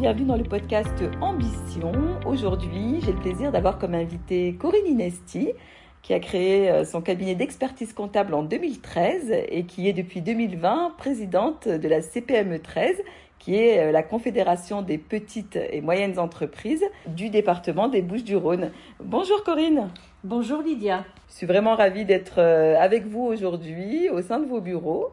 bienvenue 0.00 0.24
dans 0.24 0.36
le 0.36 0.44
podcast 0.44 0.94
Ambition. 1.20 1.92
Aujourd'hui, 2.24 3.02
j'ai 3.04 3.12
le 3.12 3.18
plaisir 3.18 3.52
d'avoir 3.52 3.76
comme 3.76 3.92
invité 3.92 4.54
Corinne 4.54 4.86
Inesti, 4.86 5.52
qui 6.00 6.14
a 6.14 6.20
créé 6.20 6.70
euh, 6.70 6.86
son 6.86 7.02
cabinet 7.02 7.34
d'expertise 7.34 7.92
comptable 7.92 8.32
en 8.32 8.42
2013 8.42 9.30
et 9.50 9.64
qui 9.64 9.90
est 9.90 9.92
depuis 9.92 10.22
2020 10.22 10.94
présidente 10.96 11.68
de 11.68 11.86
la 11.86 12.00
CPME 12.00 12.60
13, 12.60 12.96
qui 13.38 13.56
est 13.56 13.88
euh, 13.88 13.92
la 13.92 14.02
Confédération 14.02 14.80
des 14.80 14.96
petites 14.96 15.56
et 15.56 15.82
moyennes 15.82 16.18
entreprises 16.18 16.84
du 17.06 17.28
département 17.28 17.88
des 17.88 18.00
Bouches-du-Rhône. 18.00 18.70
Bonjour 19.04 19.44
Corinne. 19.44 19.90
Bonjour 20.24 20.62
Lydia. 20.62 21.04
Je 21.28 21.34
suis 21.34 21.46
vraiment 21.46 21.76
ravie 21.76 22.06
d'être 22.06 22.38
euh, 22.38 22.74
avec 22.80 23.06
vous 23.06 23.26
aujourd'hui 23.26 24.08
au 24.08 24.22
sein 24.22 24.40
de 24.40 24.46
vos 24.46 24.62
bureaux. 24.62 25.10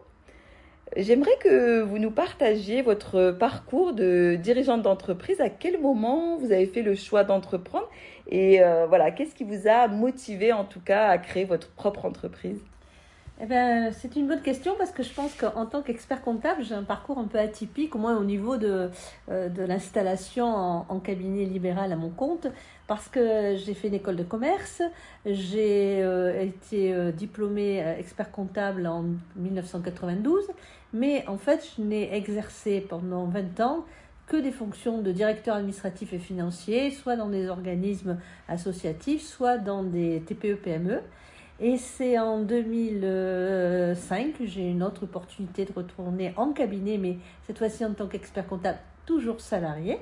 J'aimerais 0.95 1.35
que 1.41 1.81
vous 1.81 1.99
nous 1.99 2.11
partagiez 2.11 2.81
votre 2.81 3.31
parcours 3.31 3.93
de 3.93 4.37
dirigeante 4.41 4.81
d'entreprise. 4.81 5.41
À 5.41 5.49
quel 5.49 5.79
moment 5.81 6.37
vous 6.37 6.51
avez 6.51 6.65
fait 6.65 6.81
le 6.81 6.95
choix 6.95 7.23
d'entreprendre? 7.23 7.89
Et 8.27 8.63
euh, 8.63 8.85
voilà, 8.87 9.11
qu'est-ce 9.11 9.35
qui 9.35 9.43
vous 9.43 9.67
a 9.67 9.87
motivé 9.87 10.53
en 10.53 10.63
tout 10.65 10.79
cas 10.79 11.07
à 11.09 11.17
créer 11.17 11.45
votre 11.45 11.69
propre 11.71 12.05
entreprise? 12.05 12.63
Eh 13.39 13.45
ben, 13.45 13.93
c'est 13.93 14.15
une 14.15 14.27
bonne 14.27 14.41
question 14.41 14.73
parce 14.79 14.89
que 14.89 15.03
je 15.03 15.13
pense 15.13 15.35
qu'en 15.35 15.67
tant 15.67 15.83
qu'expert 15.83 16.23
comptable, 16.23 16.63
j'ai 16.63 16.73
un 16.73 16.83
parcours 16.83 17.19
un 17.19 17.25
peu 17.25 17.37
atypique, 17.37 17.95
au 17.95 17.99
moins 17.99 18.17
au 18.17 18.23
niveau 18.23 18.57
de, 18.57 18.89
euh, 19.29 19.49
l'installation 19.67 20.47
en, 20.47 20.99
cabinet 20.99 21.45
libéral 21.45 21.91
à 21.91 21.95
mon 21.95 22.09
compte, 22.09 22.47
parce 22.87 23.07
que 23.07 23.55
j'ai 23.55 23.75
fait 23.75 23.89
une 23.89 23.93
école 23.93 24.15
de 24.15 24.23
commerce, 24.23 24.81
j'ai 25.23 26.01
euh, 26.01 26.41
été 26.41 26.91
euh, 26.91 27.11
diplômée 27.11 27.77
expert 27.99 28.31
comptable 28.31 28.87
en 28.87 29.05
1992, 29.35 30.47
mais 30.93 31.23
en 31.27 31.37
fait, 31.37 31.63
je 31.77 31.83
n'ai 31.83 32.15
exercé 32.15 32.81
pendant 32.81 33.25
20 33.25 33.59
ans 33.59 33.85
que 34.25 34.37
des 34.37 34.51
fonctions 34.51 35.01
de 35.03 35.11
directeur 35.11 35.57
administratif 35.57 36.11
et 36.11 36.19
financier, 36.19 36.89
soit 36.89 37.15
dans 37.15 37.29
des 37.29 37.49
organismes 37.49 38.17
associatifs, 38.49 39.21
soit 39.21 39.59
dans 39.59 39.83
des 39.83 40.21
TPE-PME. 40.25 41.01
Et 41.59 41.77
c'est 41.77 42.19
en 42.19 42.41
2005 42.41 44.37
que 44.37 44.45
j'ai 44.45 44.69
une 44.69 44.83
autre 44.83 45.03
opportunité 45.03 45.65
de 45.65 45.73
retourner 45.73 46.33
en 46.37 46.53
cabinet, 46.53 46.99
mais 46.99 47.17
cette 47.47 47.57
fois-ci 47.57 47.83
en 47.83 47.93
tant 47.93 48.05
qu'expert 48.07 48.45
comptable, 48.45 48.77
toujours 49.07 49.41
salarié 49.41 49.99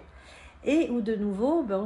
et 0.65 0.89
où 0.89 1.01
de 1.01 1.15
nouveau, 1.15 1.63
ben, 1.63 1.85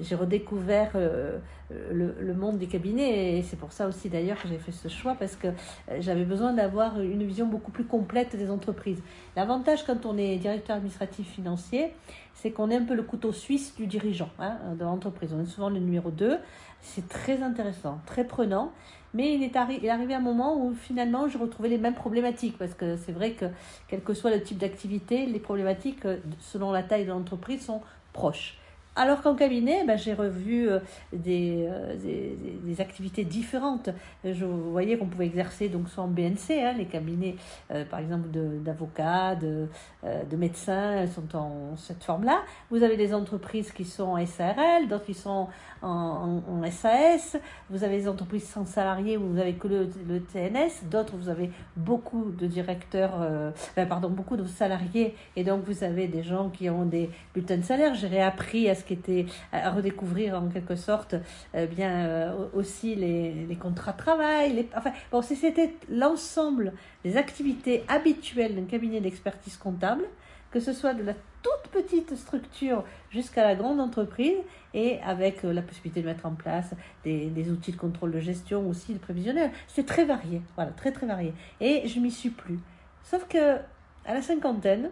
j'ai 0.00 0.14
redécouvert 0.14 0.92
euh, 0.94 1.38
le, 1.70 2.34
monde 2.34 2.58
des 2.58 2.66
cabinets, 2.66 3.38
et 3.38 3.42
c'est 3.42 3.58
pour 3.58 3.72
ça 3.72 3.88
aussi 3.88 4.08
d'ailleurs 4.08 4.40
que 4.40 4.48
j'ai 4.48 4.58
fait 4.58 4.72
ce 4.72 4.88
choix, 4.88 5.16
parce 5.18 5.34
que 5.34 5.48
euh, 5.48 5.98
j'avais 6.00 6.24
besoin 6.24 6.52
d'avoir 6.52 7.00
une 7.00 7.24
vision 7.24 7.46
beaucoup 7.46 7.72
plus 7.72 7.84
complète 7.84 8.36
des 8.36 8.50
entreprises. 8.50 9.02
L'avantage 9.34 9.84
quand 9.84 10.06
on 10.06 10.16
est 10.16 10.36
directeur 10.36 10.76
administratif 10.76 11.26
financier, 11.28 11.92
c'est 12.34 12.52
qu'on 12.52 12.70
est 12.70 12.76
un 12.76 12.84
peu 12.84 12.94
le 12.94 13.02
couteau 13.02 13.32
suisse 13.32 13.74
du 13.74 13.86
dirigeant 13.86 14.30
hein, 14.38 14.56
de 14.78 14.84
l'entreprise. 14.84 15.34
On 15.36 15.42
est 15.42 15.46
souvent 15.46 15.70
le 15.70 15.80
numéro 15.80 16.10
2. 16.10 16.38
C'est 16.80 17.08
très 17.08 17.42
intéressant, 17.42 17.98
très 18.06 18.24
prenant. 18.24 18.72
Mais 19.16 19.32
il 19.32 19.42
est, 19.42 19.56
arrivé 19.56 20.14
un 20.14 20.20
moment 20.20 20.62
où 20.62 20.74
finalement 20.74 21.26
je 21.26 21.38
retrouvais 21.38 21.70
les 21.70 21.78
mêmes 21.78 21.94
problématiques 21.94 22.58
parce 22.58 22.74
que 22.74 22.96
c'est 22.98 23.12
vrai 23.12 23.30
que 23.30 23.46
quel 23.88 24.02
que 24.02 24.12
soit 24.12 24.30
le 24.30 24.42
type 24.42 24.58
d'activité, 24.58 25.24
les 25.24 25.40
problématiques 25.40 26.04
euh, 26.04 26.18
selon 26.38 26.70
la 26.70 26.82
taille 26.82 27.06
de 27.06 27.10
l'entreprise 27.10 27.64
sont 27.64 27.80
proches. 28.12 28.58
Alors 28.98 29.20
qu'en 29.20 29.34
cabinet, 29.34 29.84
ben, 29.84 29.98
j'ai 29.98 30.14
revu 30.14 30.70
euh, 30.70 30.78
euh, 31.12 31.96
des, 31.96 32.80
activités 32.80 33.24
différentes. 33.24 33.90
Je 34.24 34.46
voyais 34.46 34.96
qu'on 34.96 35.06
pouvait 35.06 35.26
exercer 35.26 35.68
donc 35.68 35.88
soit 35.90 36.04
en 36.04 36.08
BNC, 36.08 36.50
hein, 36.50 36.72
les 36.76 36.86
cabinets 36.86 37.36
euh, 37.70 37.84
par 37.84 38.00
exemple 38.00 38.28
d'avocats, 38.30 39.34
de, 39.34 39.68
de, 40.02 40.36
médecins 40.36 41.06
sont 41.08 41.36
en 41.36 41.76
cette 41.76 42.04
forme-là. 42.04 42.40
Vous 42.70 42.82
avez 42.82 42.96
des 42.96 43.12
entreprises 43.12 43.70
qui 43.70 43.84
sont 43.84 44.16
en 44.16 44.26
SARL, 44.26 44.88
d'autres 44.88 45.04
qui 45.04 45.14
sont 45.14 45.48
en, 45.86 46.62
SAS. 46.70 47.36
Vous 47.70 47.84
avez 47.84 47.98
des 47.98 48.08
entreprises 48.08 48.48
sans 48.48 48.66
salariés 48.66 49.16
où 49.16 49.28
vous 49.28 49.38
avez 49.38 49.54
que 49.54 49.68
le, 49.68 49.88
TNS. 50.20 50.88
D'autres, 50.90 51.16
vous 51.16 51.28
avez 51.28 51.50
beaucoup 51.76 52.32
de 52.32 52.46
directeurs, 52.46 53.52
ben, 53.76 53.86
pardon, 53.86 54.10
beaucoup 54.10 54.36
de 54.36 54.44
salariés 54.44 55.14
et 55.36 55.44
donc 55.44 55.64
vous 55.64 55.84
avez 55.84 56.08
des 56.08 56.22
gens 56.22 56.48
qui 56.50 56.68
ont 56.70 56.84
des 56.84 57.10
bulletins 57.34 57.58
de 57.58 57.62
salaire. 57.62 57.94
J'ai 57.94 58.08
réappris 58.08 58.68
à 58.68 58.74
ce 58.74 58.84
qui 58.84 58.94
était 58.94 59.26
à 59.52 59.70
redécouvrir 59.70 60.34
en 60.34 60.48
quelque 60.48 60.76
sorte 60.76 61.14
euh, 61.54 61.66
bien 61.66 62.06
euh, 62.06 62.46
aussi 62.54 62.94
les, 62.94 63.32
les, 63.32 63.56
contrats 63.56 63.92
de 63.92 63.98
travail. 63.98 64.52
Les, 64.54 64.68
enfin, 64.76 64.92
bon, 65.10 65.22
c'était 65.22 65.74
l'ensemble 65.90 66.72
des 67.04 67.16
activités 67.16 67.84
habituelles 67.88 68.54
d'un 68.54 68.64
cabinet 68.64 69.00
d'expertise 69.00 69.56
comptable, 69.56 70.04
que 70.50 70.60
ce 70.60 70.72
soit 70.72 70.94
de 70.94 71.02
la 71.02 71.12
toute 71.46 71.70
petite 71.70 72.16
structure 72.16 72.84
jusqu'à 73.10 73.44
la 73.44 73.54
grande 73.54 73.80
entreprise 73.80 74.38
et 74.74 75.00
avec 75.02 75.44
euh, 75.44 75.52
la 75.52 75.62
possibilité 75.62 76.02
de 76.02 76.06
mettre 76.06 76.26
en 76.26 76.34
place 76.34 76.74
des, 77.04 77.26
des, 77.26 77.50
outils 77.50 77.72
de 77.72 77.76
contrôle 77.76 78.12
de 78.12 78.20
gestion 78.20 78.68
aussi, 78.68 78.94
de 78.94 78.98
prévisionnel. 78.98 79.50
C'est 79.68 79.86
très 79.86 80.04
varié, 80.04 80.42
voilà, 80.56 80.72
très 80.72 80.92
très 80.92 81.06
varié. 81.06 81.32
Et 81.60 81.86
je 81.86 82.00
m'y 82.00 82.10
suis 82.10 82.30
plus. 82.30 82.58
Sauf 83.02 83.26
que 83.28 83.56
à 84.04 84.14
la 84.14 84.22
cinquantaine, 84.22 84.90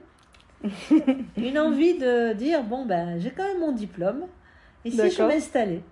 une 1.37 1.59
envie 1.59 1.99
de 1.99 2.33
dire 2.33 2.63
bon 2.63 2.87
ben 2.87 3.19
j'ai 3.21 3.31
quand 3.31 3.45
même 3.45 3.61
mon 3.61 3.73
diplôme 3.73 4.25
et 4.85 4.91
si 4.91 5.11
je 5.11 5.23
m'installais 5.23 5.83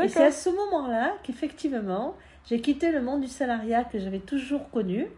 et 0.00 0.08
c'est 0.08 0.24
à 0.24 0.30
ce 0.30 0.48
moment-là 0.48 1.14
qu'effectivement 1.24 2.14
j'ai 2.48 2.60
quitté 2.60 2.92
le 2.92 3.02
monde 3.02 3.22
du 3.22 3.26
salariat 3.26 3.82
que 3.82 3.98
j'avais 3.98 4.20
toujours 4.20 4.70
connu 4.70 5.08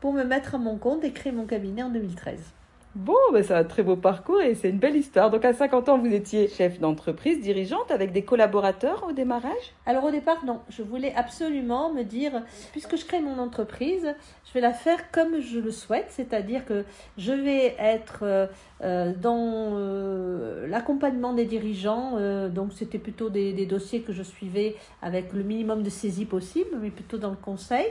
pour 0.00 0.14
me 0.14 0.24
mettre 0.24 0.54
à 0.54 0.58
mon 0.58 0.78
compte 0.78 1.04
et 1.04 1.12
créer 1.12 1.32
mon 1.32 1.44
cabinet 1.44 1.82
en 1.82 1.90
2013 1.90 2.40
Bon, 2.96 3.12
ben 3.30 3.42
c'est 3.42 3.52
un 3.52 3.62
très 3.62 3.82
beau 3.82 3.96
parcours 3.96 4.40
et 4.40 4.54
c'est 4.54 4.70
une 4.70 4.78
belle 4.78 4.96
histoire. 4.96 5.30
Donc 5.30 5.44
à 5.44 5.52
50 5.52 5.90
ans, 5.90 5.98
vous 5.98 6.14
étiez 6.14 6.48
chef 6.48 6.80
d'entreprise, 6.80 7.42
dirigeante 7.42 7.90
avec 7.90 8.10
des 8.10 8.24
collaborateurs 8.24 9.04
au 9.06 9.12
démarrage? 9.12 9.74
Alors 9.84 10.04
au 10.04 10.10
départ, 10.10 10.46
non. 10.46 10.60
Je 10.70 10.82
voulais 10.82 11.12
absolument 11.14 11.92
me 11.92 12.04
dire, 12.04 12.32
puisque 12.72 12.96
je 12.96 13.04
crée 13.04 13.20
mon 13.20 13.38
entreprise, 13.38 14.14
je 14.46 14.52
vais 14.54 14.62
la 14.62 14.72
faire 14.72 15.10
comme 15.10 15.42
je 15.42 15.58
le 15.58 15.72
souhaite, 15.72 16.06
c'est-à-dire 16.08 16.64
que 16.64 16.84
je 17.18 17.32
vais 17.32 17.76
être 17.78 18.20
euh, 18.22 18.46
euh, 18.82 19.12
dans 19.14 19.74
euh, 19.74 20.66
l'accompagnement 20.66 21.34
des 21.34 21.44
dirigeants. 21.44 22.18
donc 22.48 22.72
c'était 22.72 22.98
plutôt 22.98 23.28
des, 23.28 23.52
des 23.52 23.66
dossiers 23.66 24.00
que 24.00 24.14
je 24.14 24.22
suivais 24.22 24.74
avec 25.02 25.34
le 25.34 25.42
minimum 25.42 25.82
de 25.82 25.90
saisie 25.90 26.24
possible, 26.24 26.70
mais 26.80 26.88
plutôt 26.88 27.18
dans 27.18 27.28
le 27.28 27.36
conseil. 27.36 27.88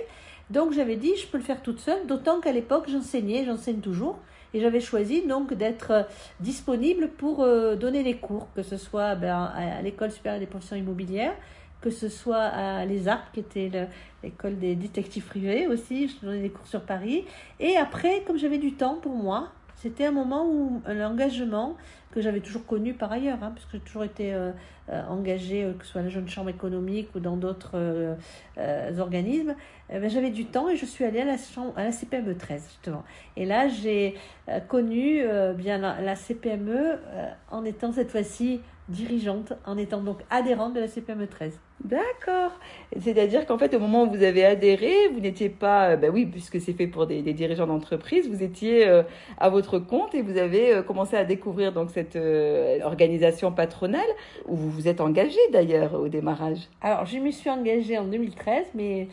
Donc 0.50 0.74
j'avais 0.74 0.96
dit, 0.96 1.16
je 1.16 1.28
peux 1.28 1.38
le 1.38 1.44
faire 1.44 1.62
toute 1.62 1.80
seule, 1.80 2.08
d'autant 2.08 2.40
qu'à 2.40 2.52
l'époque, 2.52 2.86
j'enseignais, 2.88 3.46
j'enseigne 3.46 3.82
toujours. 3.82 4.18
Et 4.56 4.62
j'avais 4.62 4.80
choisi 4.80 5.28
donc 5.28 5.54
d'être 5.54 5.92
euh, 5.92 6.04
disponible 6.40 7.10
pour 7.10 7.44
euh, 7.44 7.76
donner 7.76 8.04
les 8.04 8.16
cours, 8.16 8.48
que 8.56 8.64
ce 8.64 8.78
soit 8.78 9.16
ben, 9.16 9.52
à 9.54 9.82
l'école 9.82 10.12
supérieure 10.12 10.40
des 10.40 10.46
professions 10.46 10.78
immobilières, 10.78 11.36
que 11.82 11.90
ce 11.90 12.08
soit 12.08 12.38
à 12.38 12.86
l'ESAP, 12.86 13.20
qui 13.34 13.42
était 13.42 13.70
l'école 14.24 14.58
des 14.58 14.76
détectives 14.76 15.26
privés 15.26 15.68
aussi, 15.68 16.08
je 16.08 16.26
donnais 16.26 16.42
des 16.42 16.50
cours 16.50 16.66
sur 16.68 16.82
Paris. 16.82 17.26
Et 17.60 17.76
après, 17.76 18.24
comme 18.26 18.38
j'avais 18.38 18.58
du 18.58 18.72
temps 18.72 18.96
pour 18.96 19.12
moi, 19.12 19.50
c'était 19.78 20.06
un 20.06 20.12
moment 20.12 20.48
où 20.48 20.82
l'engagement 20.88 21.76
que 22.12 22.22
j'avais 22.22 22.40
toujours 22.40 22.66
connu 22.66 22.94
par 22.94 23.12
ailleurs, 23.12 23.40
hein, 23.44 23.52
puisque 23.54 23.74
j'ai 23.74 23.80
toujours 23.80 24.06
été 24.06 24.34
euh, 24.34 24.52
euh, 24.90 25.04
engagée, 25.10 25.66
euh, 25.66 25.74
que 25.74 25.86
ce 25.86 25.92
soit 25.92 26.02
à 26.02 26.04
la 26.06 26.10
Jeune 26.10 26.30
Chambre 26.30 26.50
économique 26.50 27.10
ou 27.14 27.20
dans 27.20 27.36
d'autres 27.36 28.16
organismes, 28.98 29.56
eh 29.90 30.00
ben, 30.00 30.10
j'avais 30.10 30.30
du 30.30 30.46
temps 30.46 30.70
et 30.70 30.78
je 30.78 30.86
suis 30.86 31.04
allée 31.04 31.20
à 31.20 31.26
la, 31.26 31.36
à 31.76 31.84
la 31.84 31.92
CPME 31.92 32.38
13, 32.38 32.64
justement. 32.70 33.04
Et 33.36 33.46
là, 33.46 33.68
j'ai 33.68 34.16
connu 34.70 35.24
bien 35.56 35.78
la 35.78 36.16
CPME 36.16 36.98
en 37.52 37.66
étant 37.66 37.92
cette 37.92 38.12
fois-ci 38.12 38.62
dirigeante 38.90 39.54
en 39.66 39.78
étant 39.78 40.02
donc 40.02 40.20
adhérente 40.30 40.74
de 40.74 40.80
la 40.80 40.88
CPME 40.88 41.28
13. 41.28 41.60
D'accord. 41.84 42.52
C'est-à-dire 43.02 43.46
qu'en 43.46 43.58
fait, 43.58 43.74
au 43.74 43.80
moment 43.80 44.04
où 44.04 44.10
vous 44.10 44.24
avez 44.24 44.46
adhéré, 44.46 44.94
vous 45.14 45.20
n'étiez 45.20 45.50
pas, 45.50 45.98
ben 45.98 46.12
oui, 46.14 46.26
puisque 46.26 46.62
c'est 46.62 46.74
fait 46.74 46.88
pour 46.88 47.06
des, 47.06 47.22
dirigeants 47.22 47.68
d'entreprise, 47.68 48.30
vous 48.30 48.44
étiez 48.44 48.88
euh, 48.88 49.04
à 49.38 49.50
votre 49.50 49.80
compte 49.80 50.16
et 50.16 50.22
vous 50.22 50.38
avez 50.38 50.74
euh, 50.74 50.82
commencé 50.84 51.18
à 51.18 51.26
découvrir 51.26 51.74
donc 51.74 51.90
cette 51.92 52.18
organisation 52.84 53.52
patronale 53.52 54.02
où 54.46 54.56
vous 54.56 54.70
vous 54.70 54.88
êtes 54.88 55.02
engagé 55.02 55.40
d'ailleurs 55.52 55.96
au 55.96 56.08
démarrage. 56.08 56.70
Alors, 56.82 57.06
je 57.06 57.18
me 57.18 57.32
suis 57.32 57.50
engagée 57.50 57.98
en 57.98 58.06
2013, 58.06 58.68
mais 58.76 59.08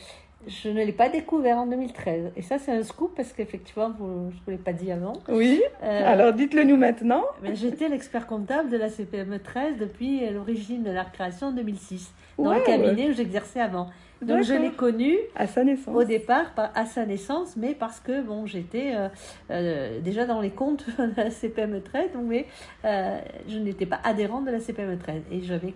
je 0.46 0.68
ne 0.68 0.84
l'ai 0.84 0.92
pas 0.92 1.08
découvert 1.08 1.58
en 1.58 1.66
2013. 1.66 2.32
Et 2.36 2.42
ça, 2.42 2.58
c'est 2.58 2.72
un 2.72 2.82
scoop 2.82 3.12
parce 3.14 3.32
qu'effectivement, 3.32 3.92
je 3.98 4.04
ne 4.04 4.30
vous 4.44 4.50
l'ai 4.50 4.56
pas 4.56 4.72
dit 4.72 4.90
avant. 4.90 5.14
Oui. 5.28 5.62
Euh, 5.82 6.12
Alors, 6.12 6.32
dites-le 6.32 6.64
nous 6.64 6.76
maintenant. 6.76 7.22
J'étais 7.54 7.88
l'expert 7.88 8.26
comptable 8.26 8.68
de 8.68 8.76
la 8.76 8.88
CPME 8.88 9.38
13 9.38 9.76
depuis 9.78 10.28
l'origine 10.30 10.82
de 10.82 10.90
la 10.90 11.04
création 11.04 11.48
en 11.48 11.52
2006, 11.52 12.12
dans 12.38 12.54
le 12.54 12.60
cabinet 12.60 13.10
où 13.10 13.12
j'exerçais 13.12 13.60
avant. 13.60 13.88
Donc, 14.20 14.42
je 14.42 14.54
l'ai 14.54 14.70
connu 14.70 15.16
à 15.34 15.48
sa 15.48 15.64
naissance. 15.64 15.94
Au 15.94 16.04
départ, 16.04 16.52
à 16.56 16.86
sa 16.86 17.04
naissance, 17.04 17.56
mais 17.56 17.74
parce 17.74 17.98
que 17.98 18.22
bon, 18.22 18.46
j'étais 18.46 18.92
euh, 18.94 19.08
euh, 19.50 20.00
déjà 20.00 20.26
dans 20.26 20.40
les 20.40 20.50
comptes 20.50 20.86
de 20.98 21.12
la 21.16 21.30
CPME 21.30 21.82
13, 21.82 22.12
donc, 22.12 22.24
mais 22.26 22.46
je 22.84 23.58
n'étais 23.58 23.86
pas 23.86 24.00
adhérente 24.04 24.44
de 24.44 24.50
la 24.50 24.60
CPME 24.60 24.98
13. 24.98 25.22
Et 25.32 25.42
j'avais 25.42 25.74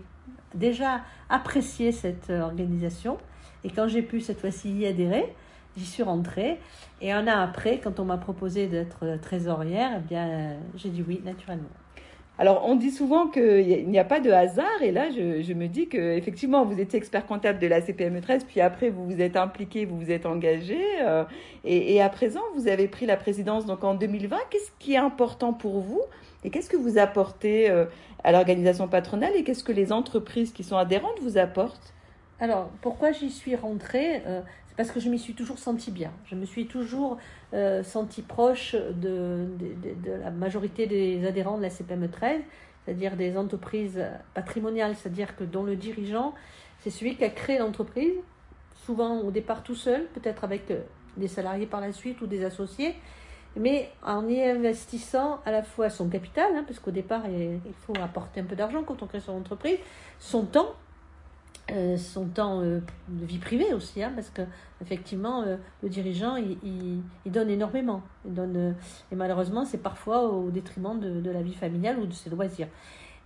déjà 0.55 1.01
apprécié 1.29 1.91
cette 1.93 2.31
organisation. 2.31 3.19
Et 3.67 3.71
quand 3.71 3.89
j'ai 3.89 4.03
pu 4.03 4.21
cette 4.21 4.39
fois-ci 4.39 4.71
y 4.71 4.87
adhérer, 4.87 5.35
j'y 5.77 5.85
suis 5.85 6.05
rentrée. 6.05 6.59
Et 7.01 7.11
un 7.11 7.27
an 7.27 7.41
après, 7.41 7.81
quand 7.83 7.99
on 7.99 8.05
m'a 8.05 8.17
proposé 8.17 8.69
d'être 8.69 9.19
trésorière, 9.21 9.91
eh 9.97 10.09
bien, 10.09 10.57
j'ai 10.77 10.89
dit 10.89 11.05
oui, 11.07 11.21
naturellement. 11.25 11.69
Alors, 12.39 12.65
on 12.65 12.77
dit 12.77 12.93
souvent 12.93 13.27
qu'il 13.27 13.89
n'y 13.89 13.99
a 13.99 14.05
pas 14.05 14.21
de 14.21 14.31
hasard, 14.31 14.83
et 14.83 14.93
là, 14.93 15.09
je, 15.11 15.53
me 15.55 15.67
dis 15.67 15.89
que 15.89 15.97
effectivement, 15.97 16.65
vous 16.65 16.79
étiez 16.79 16.97
expert 16.99 17.27
comptable 17.27 17.59
de 17.59 17.67
la 17.67 17.81
CPME 17.81 18.21
13, 18.21 18.45
puis 18.45 18.61
après, 18.61 18.91
vous 18.91 19.05
vous 19.07 19.21
êtes 19.21 19.37
impliqué, 19.37 19.85
vous 19.85 19.99
vous 19.99 20.11
êtes 20.13 20.27
engagé, 20.27 20.79
euh, 21.01 21.25
et, 21.65 22.01
à 22.01 22.09
présent, 22.09 22.43
vous 22.55 22.69
avez 22.69 22.87
pris 22.87 23.07
la 23.07 23.17
présidence 23.17 23.67
donc 23.67 23.83
en 23.83 23.95
2020. 23.95 24.37
Qu'est-ce 24.51 24.71
qui 24.79 24.93
est 24.93 24.99
important 24.99 25.55
pour 25.55 25.81
vous, 25.81 26.03
et 26.45 26.51
qu'est-ce 26.51 26.71
que 26.71 26.77
vous 26.77 26.99
apportez 26.99 27.69
euh, 27.69 27.87
à 28.23 28.31
l'organisation 28.31 28.87
patronale, 28.87 29.33
et 29.35 29.43
qu'est-ce 29.43 29.65
que 29.65 29.73
les 29.73 29.91
entreprises 29.91 30.53
qui 30.53 30.63
sont 30.63 30.77
adhérentes 30.77 31.19
vous 31.23 31.39
apportent? 31.39 31.95
Alors, 32.39 32.69
pourquoi 32.83 33.13
j'y 33.13 33.31
suis 33.31 33.57
rentrée 33.57 34.23
euh, 34.27 34.43
C'est 34.69 34.77
parce 34.77 34.91
que 34.91 35.01
je 35.01 35.09
m'y 35.09 35.19
suis 35.19 35.35
toujours 35.35 35.59
sentie 35.59 35.91
bien. 35.91 36.13
Je 36.27 36.35
me 36.35 36.45
suis 36.45 36.67
toujours 36.67 37.17
euh, 37.55 37.83
sentie 37.83 38.23
proche 38.23 38.75
de, 38.75 39.49
la 40.05 40.31
majorité 40.31 40.87
des 40.87 41.27
adhérents 41.27 41.57
de 41.57 41.63
la 41.63 41.71
CPME 41.71 42.11
13, 42.11 42.43
c'est-à-dire 42.85 43.17
des 43.17 43.39
entreprises 43.39 44.05
patrimoniales, 44.35 44.97
c'est-à-dire 44.97 45.35
que 45.35 45.45
dont 45.45 45.63
le 45.63 45.77
dirigeant, 45.77 46.35
c'est 46.81 46.91
celui 46.91 47.17
qui 47.17 47.25
a 47.25 47.31
créé 47.31 47.59
l'entreprise, 47.59 48.15
souvent 48.85 49.21
au 49.21 49.31
départ 49.31 49.63
tout 49.63 49.75
seul, 49.75 50.07
peut-être 50.15 50.45
avec 50.45 50.71
euh, 50.71 50.83
des 51.17 51.29
salariés 51.29 51.67
par 51.67 51.81
la 51.81 51.93
suite 51.93 52.21
ou 52.21 52.27
des 52.27 52.45
associés, 52.45 52.95
mais 53.57 53.91
en 54.05 54.29
y 54.29 54.43
investissant 54.43 55.41
à 55.47 55.51
la 55.51 55.63
fois 55.63 55.89
son 55.89 56.11
capital, 56.11 56.55
hein, 56.55 56.65
parce 56.67 56.79
qu'au 56.79 56.91
départ, 56.91 57.23
il 57.27 57.73
faut 57.87 57.95
apporter 58.03 58.41
un 58.41 58.45
peu 58.45 58.55
d'argent 58.55 58.83
quand 58.83 59.03
on 59.03 59.07
crée 59.07 59.21
son 59.21 59.33
entreprise, 59.33 59.79
son 60.19 60.45
temps, 60.45 60.75
euh, 61.73 61.97
son 61.97 62.27
temps 62.27 62.61
euh, 62.61 62.79
de 63.09 63.27
vie 63.27 63.39
privée 63.39 63.75
aussi, 63.75 64.01
hein, 64.01 64.13
parce 64.15 64.31
que 64.31 64.43
effectivement, 64.81 65.43
euh, 65.43 65.57
le 65.83 65.89
dirigeant, 65.89 66.37
il, 66.37 66.57
il, 67.25 67.33
donne 67.33 67.51
énormément. 67.51 68.03
Il 68.25 68.35
donne, 68.35 68.77
et 69.11 69.17
malheureusement, 69.17 69.65
c'est 69.65 69.83
parfois 69.83 70.29
au 70.31 70.51
détriment 70.51 71.01
de, 71.01 71.21
de, 71.21 71.31
la 71.31 71.43
vie 71.43 71.55
familiale 71.55 71.99
ou 71.99 72.07
de 72.07 72.13
ses 72.13 72.31
loisirs. 72.31 72.69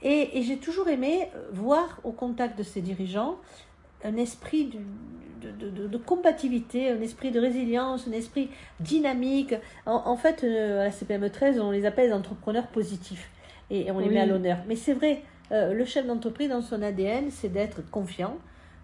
Et, 0.01 0.39
et 0.39 0.43
j'ai 0.43 0.57
toujours 0.57 0.89
aimé 0.89 1.29
voir 1.53 2.01
au 2.03 2.13
contact 2.13 2.57
de 2.57 2.63
ces 2.63 2.81
dirigeants 2.81 3.37
un 4.05 4.17
esprit 4.17 4.73
de, 5.43 5.51
de, 5.51 5.87
de, 5.87 5.99
combativité, 5.99 6.91
un 6.91 7.03
esprit 7.03 7.33
de 7.33 7.41
résilience, 7.41 8.09
un 8.09 8.13
esprit 8.13 8.49
dynamique. 8.81 9.55
En, 9.85 10.17
fait, 10.17 10.45
à 10.45 10.85
la 10.85 10.91
CPME 10.91 11.29
13, 11.29 11.61
on 11.61 11.71
les 11.71 11.85
appelle 11.85 12.15
entrepreneurs 12.15 12.69
positifs 12.69 13.31
et, 13.71 13.91
on 13.91 13.99
les 13.99 14.09
met 14.09 14.21
à 14.21 14.27
l'honneur. 14.27 14.59
Mais 14.67 14.77
c'est 14.77 14.95
vrai, 14.95 15.23
euh, 15.53 15.75
le 15.75 15.85
chef 15.85 16.07
d'entreprise, 16.07 16.49
dans 16.49 16.63
son 16.63 16.83
ADN, 16.83 17.31
c'est 17.31 17.49
d'être 17.49 17.89
confiant, 17.91 18.37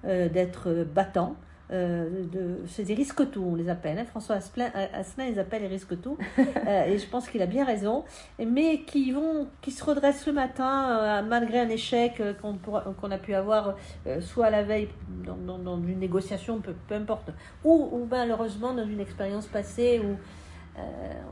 euh, 0.05 0.29
d'être 0.29 0.85
battant. 0.85 1.37
Euh, 1.73 2.23
de, 2.33 2.61
c'est 2.69 2.85
des 2.85 2.95
risques 2.95 3.29
tout, 3.31 3.43
on 3.43 3.57
les 3.57 3.69
appelle. 3.69 3.99
Hein. 3.99 4.05
François 4.05 4.37
Asselin, 4.37 4.71
les 5.19 5.39
appelle 5.39 5.63
les 5.63 5.69
risques 5.69 6.01
tout. 6.01 6.17
et 6.39 6.99
je 6.99 7.07
pense 7.09 7.29
qu'il 7.29 7.43
a 7.43 7.47
bien 7.47 7.65
raison. 7.65 8.05
Mais 8.39 8.83
qui, 8.83 9.11
vont, 9.13 9.49
qui 9.63 9.73
se 9.73 9.85
redressent 9.85 10.27
le 10.27 10.33
matin 10.33 11.23
malgré 11.23 11.61
un 11.61 11.69
échec 11.69 12.23
qu'on, 12.41 13.11
a 13.11 13.19
pu 13.19 13.35
avoir 13.35 13.77
soit 14.21 14.47
à 14.47 14.51
la 14.51 14.63
veille 14.63 14.89
dans, 15.25 15.59
dans, 15.59 15.77
une 15.83 15.99
négociation, 15.99 16.61
peu, 16.61 16.75
peu 16.87 16.95
importe, 16.95 17.31
ou, 17.65 17.89
ou 17.93 18.07
malheureusement 18.09 18.73
dans 18.73 18.87
une 18.87 19.01
expérience 19.01 19.47
passée 19.47 20.01
où 20.01 20.17
euh, 20.79 20.83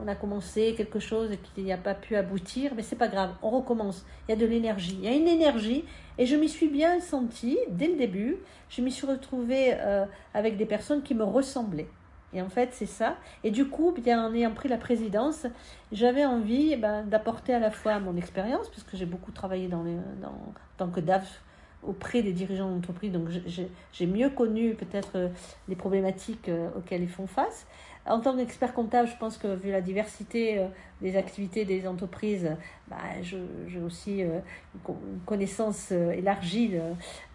on 0.02 0.08
a 0.08 0.14
commencé 0.14 0.74
quelque 0.74 0.98
chose 0.98 1.30
et 1.32 1.36
qui 1.36 1.62
n'a 1.62 1.76
pas 1.76 1.94
pu 1.94 2.16
aboutir, 2.16 2.72
mais 2.74 2.82
c'est 2.82 2.96
pas 2.96 3.08
grave, 3.08 3.34
on 3.42 3.50
recommence. 3.50 4.06
Il 4.26 4.32
y 4.32 4.34
a 4.34 4.36
de 4.36 4.46
l'énergie, 4.46 4.96
il 4.98 5.04
y 5.04 5.08
a 5.08 5.14
une 5.14 5.28
énergie, 5.28 5.84
et 6.16 6.24
je 6.24 6.34
m'y 6.34 6.48
suis 6.48 6.68
bien 6.68 7.00
sentie 7.00 7.58
dès 7.68 7.88
le 7.88 7.96
début. 7.96 8.36
Je 8.70 8.80
m'y 8.80 8.90
suis 8.90 9.06
retrouvée 9.06 9.74
euh, 9.74 10.06
avec 10.32 10.56
des 10.56 10.64
personnes 10.64 11.02
qui 11.02 11.14
me 11.14 11.24
ressemblaient. 11.24 11.88
Et 12.32 12.42
en 12.42 12.48
fait, 12.48 12.70
c'est 12.72 12.86
ça. 12.86 13.16
Et 13.44 13.50
du 13.50 13.66
coup, 13.68 13.92
bien 13.92 14.26
en 14.26 14.34
ayant 14.34 14.52
pris 14.52 14.68
la 14.68 14.78
présidence, 14.78 15.46
j'avais 15.92 16.24
envie 16.24 16.74
ben, 16.76 17.04
d'apporter 17.04 17.54
à 17.54 17.58
la 17.58 17.70
fois 17.70 18.00
mon 18.00 18.16
expérience, 18.16 18.68
puisque 18.70 18.96
j'ai 18.96 19.06
beaucoup 19.06 19.30
travaillé 19.30 19.68
dans, 19.68 19.82
les, 19.82 19.94
dans 20.22 20.28
en 20.28 20.54
tant 20.78 20.88
que 20.88 21.00
DAF 21.00 21.42
auprès 21.82 22.22
des 22.22 22.32
dirigeants 22.32 22.70
d'entreprise, 22.70 23.12
donc 23.12 23.28
j'ai 23.28 24.06
mieux 24.06 24.30
connu 24.30 24.74
peut-être 24.74 25.16
euh, 25.16 25.28
les 25.68 25.76
problématiques 25.76 26.50
auxquelles 26.74 27.02
ils 27.02 27.10
font 27.10 27.26
face. 27.26 27.66
En 28.06 28.20
tant 28.20 28.36
qu'expert 28.36 28.74
comptable, 28.74 29.08
je 29.08 29.16
pense 29.16 29.38
que 29.38 29.48
vu 29.54 29.70
la 29.70 29.80
diversité 29.80 30.58
euh, 30.58 30.66
des 31.00 31.16
activités 31.16 31.64
des 31.64 31.88
entreprises, 31.88 32.50
bah, 32.88 32.96
j'ai 33.22 33.80
aussi 33.80 34.22
euh, 34.22 34.40
une 34.88 35.20
connaissance 35.24 35.88
euh, 35.90 36.10
élargie 36.10 36.68
de, 36.68 36.80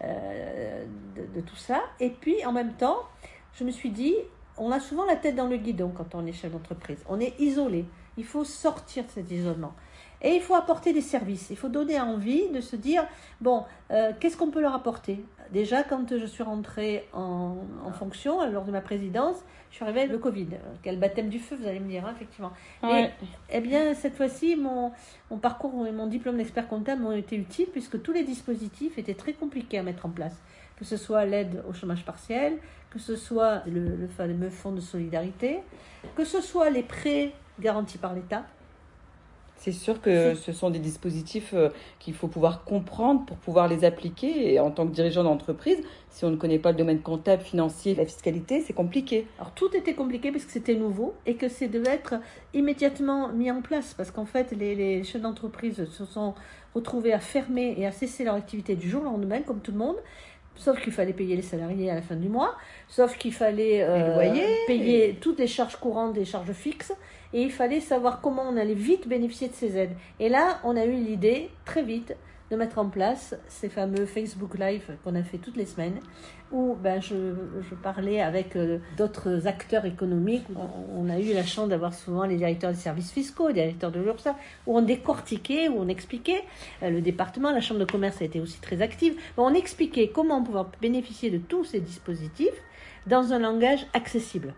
de, 0.00 1.40
tout 1.40 1.56
ça. 1.56 1.82
Et 1.98 2.10
puis, 2.10 2.44
en 2.44 2.52
même 2.52 2.74
temps, 2.74 2.98
je 3.54 3.64
me 3.64 3.72
suis 3.72 3.90
dit, 3.90 4.14
on 4.58 4.70
a 4.70 4.78
souvent 4.78 5.04
la 5.04 5.16
tête 5.16 5.34
dans 5.34 5.48
le 5.48 5.56
guidon 5.56 5.92
quand 5.94 6.14
on 6.14 6.24
est 6.24 6.32
chef 6.32 6.52
d'entreprise. 6.52 6.98
On 7.08 7.18
est 7.18 7.34
isolé. 7.40 7.84
Il 8.16 8.24
faut 8.24 8.44
sortir 8.44 9.04
de 9.04 9.10
cet 9.10 9.30
isolement. 9.32 9.72
Et 10.22 10.34
il 10.34 10.42
faut 10.42 10.54
apporter 10.54 10.92
des 10.92 11.00
services. 11.00 11.48
Il 11.50 11.56
faut 11.56 11.68
donner 11.68 11.98
envie 11.98 12.48
de 12.50 12.60
se 12.60 12.76
dire, 12.76 13.06
bon, 13.40 13.64
qu'est-ce 13.88 14.36
qu'on 14.36 14.50
peut 14.50 14.60
leur 14.60 14.74
apporter? 14.74 15.24
Déjà, 15.52 15.82
quand 15.82 16.16
je 16.16 16.26
suis 16.26 16.44
rentrée 16.44 17.08
en, 17.12 17.56
fonction, 17.98 18.48
lors 18.50 18.64
de 18.64 18.70
ma 18.70 18.80
présidence, 18.80 19.36
je 19.70 19.76
suis 19.76 19.84
arrivée 19.84 20.00
avec 20.00 20.12
le 20.12 20.18
Covid. 20.18 20.46
Quel 20.82 20.98
baptême 20.98 21.28
du 21.28 21.40
feu, 21.40 21.56
vous 21.56 21.66
allez 21.66 21.80
me 21.80 21.88
dire, 21.88 22.06
hein, 22.06 22.12
effectivement. 22.14 22.52
Et, 22.84 23.08
eh 23.50 23.60
bien, 23.60 23.94
cette 23.94 24.14
fois-ci, 24.14 24.54
mon, 24.54 24.92
mon 25.30 25.38
parcours 25.38 25.86
et 25.86 25.92
mon 25.92 26.06
diplôme 26.06 26.36
d'expert 26.36 26.68
comptable 26.68 27.02
m'ont 27.02 27.16
été 27.16 27.36
utiles 27.36 27.68
puisque 27.72 28.00
tous 28.00 28.12
les 28.12 28.22
dispositifs 28.22 28.96
étaient 28.96 29.14
très 29.14 29.32
compliqués 29.32 29.78
à 29.78 29.82
mettre 29.82 30.06
en 30.06 30.10
place. 30.10 30.36
Que 30.76 30.84
ce 30.84 30.96
soit 30.96 31.24
l'aide 31.24 31.62
au 31.68 31.72
chômage 31.72 32.04
partiel, 32.04 32.56
que 32.90 32.98
ce 32.98 33.16
soit 33.16 33.62
le, 33.66 33.96
le 33.96 34.06
fameux 34.06 34.50
fonds 34.50 34.72
de 34.72 34.80
solidarité, 34.80 35.58
que 36.16 36.24
ce 36.24 36.40
soit 36.40 36.70
les 36.70 36.82
prêts 36.82 37.32
garantis 37.58 37.98
par 37.98 38.14
l'État, 38.14 38.44
c'est 39.60 39.72
sûr 39.72 40.00
que 40.00 40.34
ce 40.34 40.52
sont 40.52 40.70
des 40.70 40.78
dispositifs 40.78 41.52
euh, 41.52 41.68
qu'il 41.98 42.14
faut 42.14 42.28
pouvoir 42.28 42.64
comprendre 42.64 43.26
pour 43.26 43.36
pouvoir 43.36 43.68
les 43.68 43.84
appliquer. 43.84 44.54
Et 44.54 44.58
en 44.58 44.70
tant 44.70 44.86
que 44.86 44.92
dirigeant 44.92 45.22
d'entreprise, 45.22 45.76
si 46.08 46.24
on 46.24 46.30
ne 46.30 46.36
connaît 46.36 46.58
pas 46.58 46.72
le 46.72 46.78
domaine 46.78 47.02
comptable, 47.02 47.42
financier, 47.42 47.94
la 47.94 48.06
fiscalité, 48.06 48.62
c'est 48.62 48.72
compliqué. 48.72 49.26
Alors 49.38 49.52
tout 49.52 49.68
était 49.76 49.92
compliqué 49.92 50.32
parce 50.32 50.46
que 50.46 50.52
c'était 50.52 50.76
nouveau 50.76 51.12
et 51.26 51.34
que 51.34 51.48
c'est 51.48 51.68
devait 51.68 51.90
être 51.90 52.14
immédiatement 52.54 53.28
mis 53.28 53.50
en 53.50 53.60
place 53.60 53.92
parce 53.92 54.10
qu'en 54.10 54.24
fait 54.24 54.50
les, 54.52 54.74
les 54.74 55.04
chefs 55.04 55.20
d'entreprise 55.20 55.84
se 55.90 56.06
sont 56.06 56.34
retrouvés 56.74 57.12
à 57.12 57.20
fermer 57.20 57.74
et 57.76 57.86
à 57.86 57.92
cesser 57.92 58.24
leur 58.24 58.36
activité 58.36 58.76
du 58.76 58.88
jour 58.88 59.02
au 59.02 59.04
lendemain 59.04 59.42
comme 59.42 59.60
tout 59.60 59.72
le 59.72 59.78
monde. 59.78 59.96
Sauf 60.60 60.78
qu'il 60.82 60.92
fallait 60.92 61.14
payer 61.14 61.36
les 61.36 61.42
salariés 61.42 61.90
à 61.90 61.94
la 61.94 62.02
fin 62.02 62.16
du 62.16 62.28
mois, 62.28 62.54
sauf 62.86 63.16
qu'il 63.16 63.32
fallait 63.32 63.82
euh, 63.82 64.18
payer 64.66 65.16
toutes 65.18 65.38
les 65.38 65.46
charges 65.46 65.76
courantes 65.76 66.18
et 66.18 66.26
charges 66.26 66.52
fixes, 66.52 66.92
et 67.32 67.40
il 67.40 67.50
fallait 67.50 67.80
savoir 67.80 68.20
comment 68.20 68.42
on 68.46 68.58
allait 68.58 68.74
vite 68.74 69.08
bénéficier 69.08 69.48
de 69.48 69.54
ces 69.54 69.78
aides. 69.78 69.96
Et 70.18 70.28
là, 70.28 70.60
on 70.62 70.76
a 70.76 70.84
eu 70.84 70.92
l'idée, 70.92 71.48
très 71.64 71.82
vite, 71.82 72.14
de 72.50 72.56
mettre 72.56 72.78
en 72.78 72.88
place 72.88 73.36
ces 73.46 73.68
fameux 73.68 74.06
Facebook 74.06 74.58
Live 74.58 74.96
qu'on 75.04 75.14
a 75.14 75.22
fait 75.22 75.38
toutes 75.38 75.56
les 75.56 75.66
semaines, 75.66 76.00
où 76.50 76.74
ben, 76.74 77.00
je, 77.00 77.14
parlais 77.82 78.20
avec 78.20 78.56
euh, 78.56 78.78
d'autres 78.96 79.46
acteurs 79.46 79.84
économiques. 79.84 80.44
On, 80.92 81.08
a 81.08 81.20
eu 81.20 81.32
la 81.32 81.44
chance 81.44 81.68
d'avoir 81.68 81.94
souvent 81.94 82.24
les 82.24 82.36
directeurs 82.36 82.72
des 82.72 82.76
services 82.76 83.12
fiscaux, 83.12 83.48
les 83.48 83.54
directeurs 83.54 83.92
de 83.92 84.00
l'URSSAF, 84.00 84.34
où 84.66 84.76
on 84.76 84.82
décortiquait, 84.82 85.68
où 85.68 85.78
on 85.78 85.86
expliquait. 85.86 86.42
Euh, 86.82 86.90
le 86.90 87.00
département, 87.00 87.52
la 87.52 87.60
chambre 87.60 87.80
de 87.80 87.84
commerce 87.84 88.20
a 88.20 88.24
été 88.24 88.40
aussi 88.40 88.60
très 88.60 88.82
active. 88.82 89.14
on 89.36 89.54
expliquait 89.54 90.08
comment 90.08 90.42
pouvoir 90.42 90.70
bénéficier 90.80 91.30
de 91.30 91.38
tous 91.38 91.64
ces 91.64 91.80
dispositifs 91.80 92.60
dans 93.06 93.32
un 93.32 93.38
langage 93.38 93.86
accessible. 93.94 94.54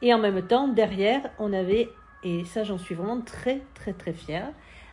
Et 0.00 0.14
en 0.14 0.18
même 0.18 0.42
temps, 0.42 0.68
derrière, 0.68 1.22
on 1.38 1.52
avait, 1.52 1.88
et 2.22 2.44
ça 2.44 2.62
j'en 2.62 2.78
suis 2.78 2.94
vraiment 2.94 3.20
très 3.20 3.62
très 3.74 3.92
très 3.92 4.12
fière, 4.12 4.48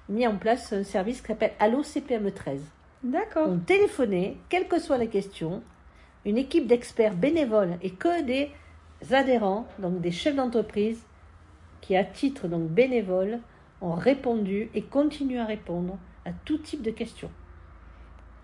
mis 0.09 0.27
en 0.27 0.37
place 0.37 0.73
un 0.73 0.83
service 0.83 1.21
qui 1.21 1.27
s'appelle 1.27 1.53
Allo 1.59 1.83
CPME 1.83 2.31
13. 2.31 2.61
D'accord. 3.03 3.49
On 3.49 3.57
téléphonait, 3.57 4.37
quelle 4.49 4.67
que 4.67 4.79
soit 4.79 4.97
la 4.97 5.07
question, 5.07 5.61
une 6.25 6.37
équipe 6.37 6.67
d'experts 6.67 7.15
bénévoles 7.15 7.77
et 7.81 7.91
que 7.91 8.21
des 8.23 8.51
adhérents, 9.11 9.67
donc 9.79 9.99
des 9.99 10.11
chefs 10.11 10.35
d'entreprise, 10.35 11.03
qui 11.81 11.95
à 11.97 12.03
titre 12.03 12.47
donc 12.47 12.69
bénévole 12.69 13.39
ont 13.81 13.93
répondu 13.93 14.69
et 14.73 14.81
continuent 14.81 15.39
à 15.39 15.45
répondre 15.45 15.97
à 16.25 16.31
tout 16.45 16.57
type 16.57 16.81
de 16.81 16.91
questions. 16.91 17.29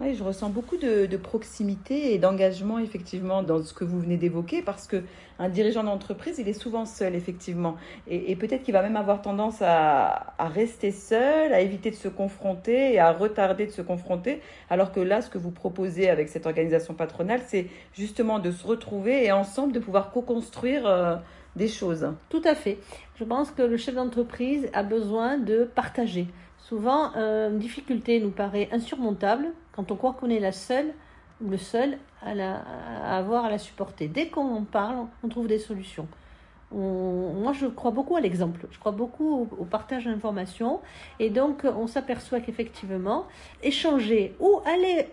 Oui, 0.01 0.15
je 0.15 0.24
ressens 0.24 0.50
beaucoup 0.50 0.77
de, 0.77 1.18
proximité 1.18 2.13
et 2.13 2.20
d'engagement 2.20 2.79
effectivement 2.79 3.44
dans 3.44 3.62
ce 3.62 3.74
que 3.74 3.84
vous 3.84 4.00
venez 4.00 4.15
d'évoquer 4.15 4.62
parce 4.62 4.88
que 4.88 5.03
un 5.39 5.50
dirigeant 5.50 5.84
d'entreprise, 5.84 6.39
il 6.39 6.48
est 6.48 6.53
souvent 6.53 6.86
seul 6.86 7.15
effectivement 7.15 7.75
et, 8.08 8.34
peut-être 8.38 8.63
qu'il 8.63 8.74
va 8.74 8.82
même 8.82 8.96
avoir 8.96 9.22
tendance 9.22 9.62
à, 9.62 10.34
rester 10.39 10.91
seul, 10.91 11.51
à 11.51 11.60
éviter 11.60 11.91
de 11.91 11.98
se 11.98 12.08
confronter 12.08 12.94
et 12.94 13.00
à 13.00 13.12
retarder 13.12 13.65
de 13.65 13.72
se 13.72 13.82
confronter, 13.82 14.41
alors 14.70 14.94
que 14.94 15.01
là, 15.01 15.22
ce 15.22 15.29
que 15.29 15.38
vous 15.38 15.51
proposez 15.51 16.10
avec 16.10 16.29
cette 16.29 16.46
organisation 16.46 16.94
patronale, 16.94 17.41
c'est 17.48 17.68
justement 17.94 18.39
de 18.39 18.51
se 18.51 18.65
retrouver 18.65 19.25
et 19.25 19.34
ensemble 19.34 19.74
de 19.74 19.79
pouvoir 19.79 20.12
co-construire 20.12 20.88
euh, 20.88 21.18
des 21.58 21.68
choses. 21.68 22.08
Tout 22.29 22.41
à 22.46 22.56
fait. 22.56 22.77
Je 23.15 23.25
pense 23.25 23.51
que 23.51 23.63
le 23.63 23.75
chef 23.75 23.96
d'entreprise 23.96 24.70
a 24.72 24.84
besoin 24.84 25.38
de 25.38 25.70
partager. 25.75 26.27
Souvent, 26.70 27.12
euh, 27.16 27.50
une 27.50 27.58
difficulté 27.58 28.20
nous 28.20 28.30
paraît 28.30 28.70
insurmontable 28.72 29.48
quand 29.72 29.92
on 29.92 29.96
croit 29.96 30.14
qu'on 30.14 30.30
est 30.30 30.40
la 30.40 30.52
seule 30.52 30.94
ou 31.42 31.50
le 31.50 31.58
seul 31.58 31.98
à, 32.22 32.36
la, 32.36 32.58
avoir 33.10 33.46
à 33.46 33.50
la 33.50 33.58
supporter. 33.58 34.08
Dès 34.08 34.28
qu'on 34.28 34.56
en 34.56 34.64
parle, 34.66 35.08
on 35.24 35.30
trouve 35.30 35.48
des 35.48 35.58
solutions. 35.58 36.08
moi, 36.72 37.54
je 37.54 37.66
crois 37.66 37.90
beaucoup 37.90 38.18
à 38.18 38.22
l'exemple. 38.22 38.68
Je 38.70 38.78
crois 38.78 38.92
beaucoup 38.92 39.50
au, 39.58 39.66
partage 39.66 40.06
d'informations. 40.06 40.80
Et 41.20 41.32
donc, 41.32 41.64
on 41.64 41.88
s'aperçoit 41.88 42.40
qu'effectivement, 42.40 43.26
échanger 43.64 44.36
ou 44.40 44.62
aller, 44.68 45.08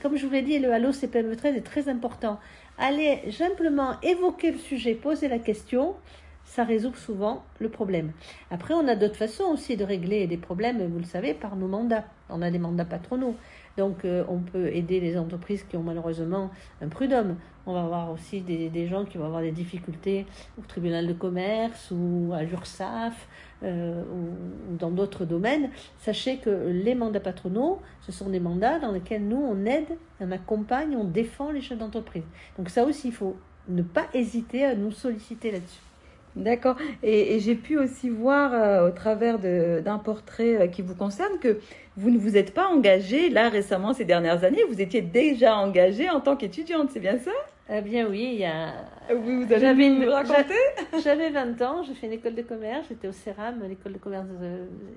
comme 0.00 0.16
je 0.16 0.26
vous 0.26 0.32
l'ai 0.32 0.42
dit, 0.42 0.60
le 0.60 0.72
Halo 0.72 0.92
CPME 0.92 1.34
13 1.34 1.56
est 1.56 1.62
très 1.62 1.88
important. 1.88 2.38
Aller 2.78 3.32
simplement 3.32 4.00
évoquer 4.00 4.52
le 4.52 4.58
sujet, 4.58 4.94
poser 4.94 5.26
la 5.26 5.40
question, 5.40 5.96
ça 6.44 6.64
résout 6.64 6.94
souvent 6.94 7.44
le 7.58 7.68
problème. 7.68 8.12
Après, 8.50 8.74
on 8.74 8.86
a 8.86 8.94
d'autres 8.94 9.16
façons 9.16 9.44
aussi 9.44 9.76
de 9.76 9.84
régler 9.84 10.26
des 10.26 10.36
problèmes, 10.36 10.86
vous 10.86 10.98
le 10.98 11.04
savez, 11.04 11.34
par 11.34 11.56
nos 11.56 11.66
mandats. 11.66 12.04
On 12.28 12.42
a 12.42 12.50
des 12.50 12.58
mandats 12.58 12.84
patronaux. 12.84 13.34
Donc, 13.76 14.04
euh, 14.04 14.24
on 14.28 14.38
peut 14.38 14.68
aider 14.68 15.00
les 15.00 15.18
entreprises 15.18 15.64
qui 15.64 15.76
ont 15.76 15.82
malheureusement 15.82 16.50
un 16.80 16.88
prud'homme. 16.88 17.36
On 17.66 17.72
va 17.72 17.82
avoir 17.82 18.10
aussi 18.10 18.40
des, 18.40 18.86
gens 18.86 19.04
qui 19.04 19.18
vont 19.18 19.24
avoir 19.24 19.40
des 19.40 19.50
difficultés 19.50 20.26
au 20.58 20.62
tribunal 20.62 21.06
de 21.06 21.12
commerce 21.12 21.90
ou 21.90 22.32
à 22.34 22.42
l'URSSAF 22.42 23.26
euh, 23.62 24.02
ou, 24.02 24.76
dans 24.76 24.90
d'autres 24.90 25.24
domaines. 25.24 25.70
Sachez 25.98 26.36
que 26.36 26.68
les 26.68 26.94
mandats 26.94 27.20
patronaux, 27.20 27.80
ce 28.02 28.12
sont 28.12 28.28
des 28.28 28.40
mandats 28.40 28.78
dans 28.78 28.92
lesquels 28.92 29.26
nous, 29.26 29.42
on 29.42 29.64
aide, 29.64 29.96
on 30.20 30.30
accompagne, 30.30 30.94
on 30.96 31.04
défend 31.04 31.50
les 31.50 31.62
chefs 31.62 31.78
d'entreprise. 31.78 32.24
Donc, 32.58 32.68
ça 32.68 32.84
aussi, 32.84 33.08
il 33.08 33.14
faut 33.14 33.36
ne 33.68 33.82
pas 33.82 34.06
hésiter 34.12 34.64
à 34.64 34.74
nous 34.74 34.92
solliciter 34.92 35.50
là-dessus. 35.50 35.93
D'accord. 36.36 36.76
Et, 37.02 37.38
j'ai 37.38 37.54
pu 37.54 37.78
aussi 37.78 38.10
voir 38.10 38.52
euh, 38.52 38.88
au 38.88 38.90
travers 38.90 39.38
d'un 39.38 39.98
portrait 39.98 40.56
euh, 40.56 40.66
qui 40.66 40.82
vous 40.82 40.94
concerne 40.94 41.38
que 41.38 41.60
vous 41.96 42.10
ne 42.10 42.18
vous 42.18 42.36
êtes 42.36 42.52
pas 42.52 42.66
engagée 42.66 43.30
là 43.30 43.48
récemment 43.48 43.92
ces 43.92 44.04
dernières 44.04 44.42
années. 44.42 44.64
Vous 44.68 44.80
étiez 44.80 45.00
déjà 45.00 45.56
engagée 45.56 46.10
en 46.10 46.20
tant 46.20 46.36
qu'étudiante, 46.36 46.90
c'est 46.92 47.00
bien 47.00 47.18
ça? 47.18 47.30
Eh 47.70 47.80
bien 47.80 48.06
oui, 48.08 48.30
il 48.34 48.40
y 48.40 48.44
a. 48.44 48.74
Oui, 49.14 49.44
vous 49.44 49.52
avez 49.52 49.88
nous 49.88 50.10
raconter? 50.10 50.54
J'avais 51.02 51.30
20 51.30 51.62
ans, 51.62 51.82
j'ai 51.82 51.94
fait 51.94 52.08
une 52.08 52.12
école 52.14 52.34
de 52.34 52.42
commerce, 52.42 52.86
j'étais 52.88 53.08
au 53.08 53.12
CERAM, 53.12 53.62
l'école 53.66 53.94
de 53.94 53.98
commerce, 53.98 54.26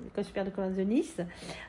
l'école 0.03 0.24
supérieure 0.25 0.51
de 0.51 0.56
commerce 0.56 0.75
de 0.75 0.84
Nice, 0.84 1.17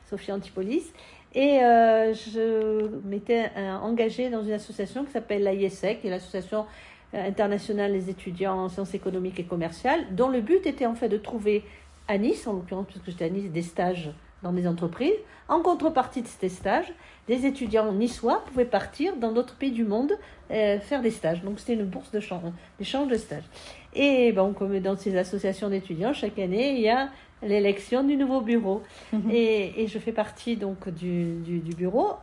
Sophie 0.09 0.31
Antipolis. 0.31 0.91
Et 1.35 1.63
euh, 1.63 2.13
je 2.13 2.89
m'étais 3.05 3.51
engagée 3.81 4.29
dans 4.29 4.43
une 4.43 4.53
association 4.53 5.05
qui 5.05 5.11
s'appelle 5.11 5.43
l'AISEC, 5.43 6.01
qui 6.01 6.07
est 6.07 6.09
l'association 6.09 6.61
euh, 6.61 6.63
internationale 7.13 7.93
des 7.93 8.09
étudiants 8.09 8.57
en 8.57 8.69
sciences 8.69 8.93
économiques 8.93 9.39
et 9.39 9.43
commerciales, 9.43 10.05
dont 10.11 10.29
le 10.29 10.41
but 10.41 10.65
était 10.65 10.85
en 10.85 10.95
fait 10.95 11.09
de 11.09 11.17
trouver 11.17 11.63
à 12.07 12.17
Nice, 12.17 12.47
en 12.47 12.53
l'occurrence 12.53 12.87
puisque 12.87 13.05
j'étais 13.05 13.25
à 13.25 13.29
Nice, 13.29 13.51
des 13.51 13.61
stages 13.61 14.11
dans 14.43 14.53
des 14.53 14.67
entreprises. 14.67 15.13
En 15.47 15.61
contrepartie 15.61 16.21
de 16.21 16.27
ces 16.27 16.49
stages, 16.49 16.93
des 17.27 17.45
étudiants 17.45 17.91
niçois 17.91 18.43
pouvaient 18.45 18.65
partir 18.65 19.15
dans 19.15 19.31
d'autres 19.31 19.55
pays 19.55 19.71
du 19.71 19.83
monde 19.83 20.13
euh, 20.51 20.79
faire 20.79 21.01
des 21.01 21.11
stages. 21.11 21.43
Donc 21.43 21.59
c'était 21.59 21.73
une 21.73 21.85
bourse 21.85 22.11
d'échange 22.11 23.07
de 23.07 23.15
stages. 23.15 23.43
Et 23.93 24.31
bon, 24.31 24.53
comme 24.53 24.79
dans 24.79 24.95
ces 24.95 25.17
associations 25.17 25.69
d'étudiants, 25.69 26.13
chaque 26.13 26.37
année, 26.37 26.75
il 26.75 26.81
y 26.81 26.89
a 26.89 27.09
l'élection 27.41 28.03
du 28.03 28.15
nouveau 28.15 28.41
bureau. 28.41 28.83
Mhm. 29.11 29.31
et, 29.31 29.83
et, 29.83 29.87
je 29.87 29.97
fais 29.97 30.11
partie 30.11 30.55
donc 30.55 30.89
du, 30.89 31.35
du, 31.37 31.59
du 31.59 31.75
bureau 31.75 32.13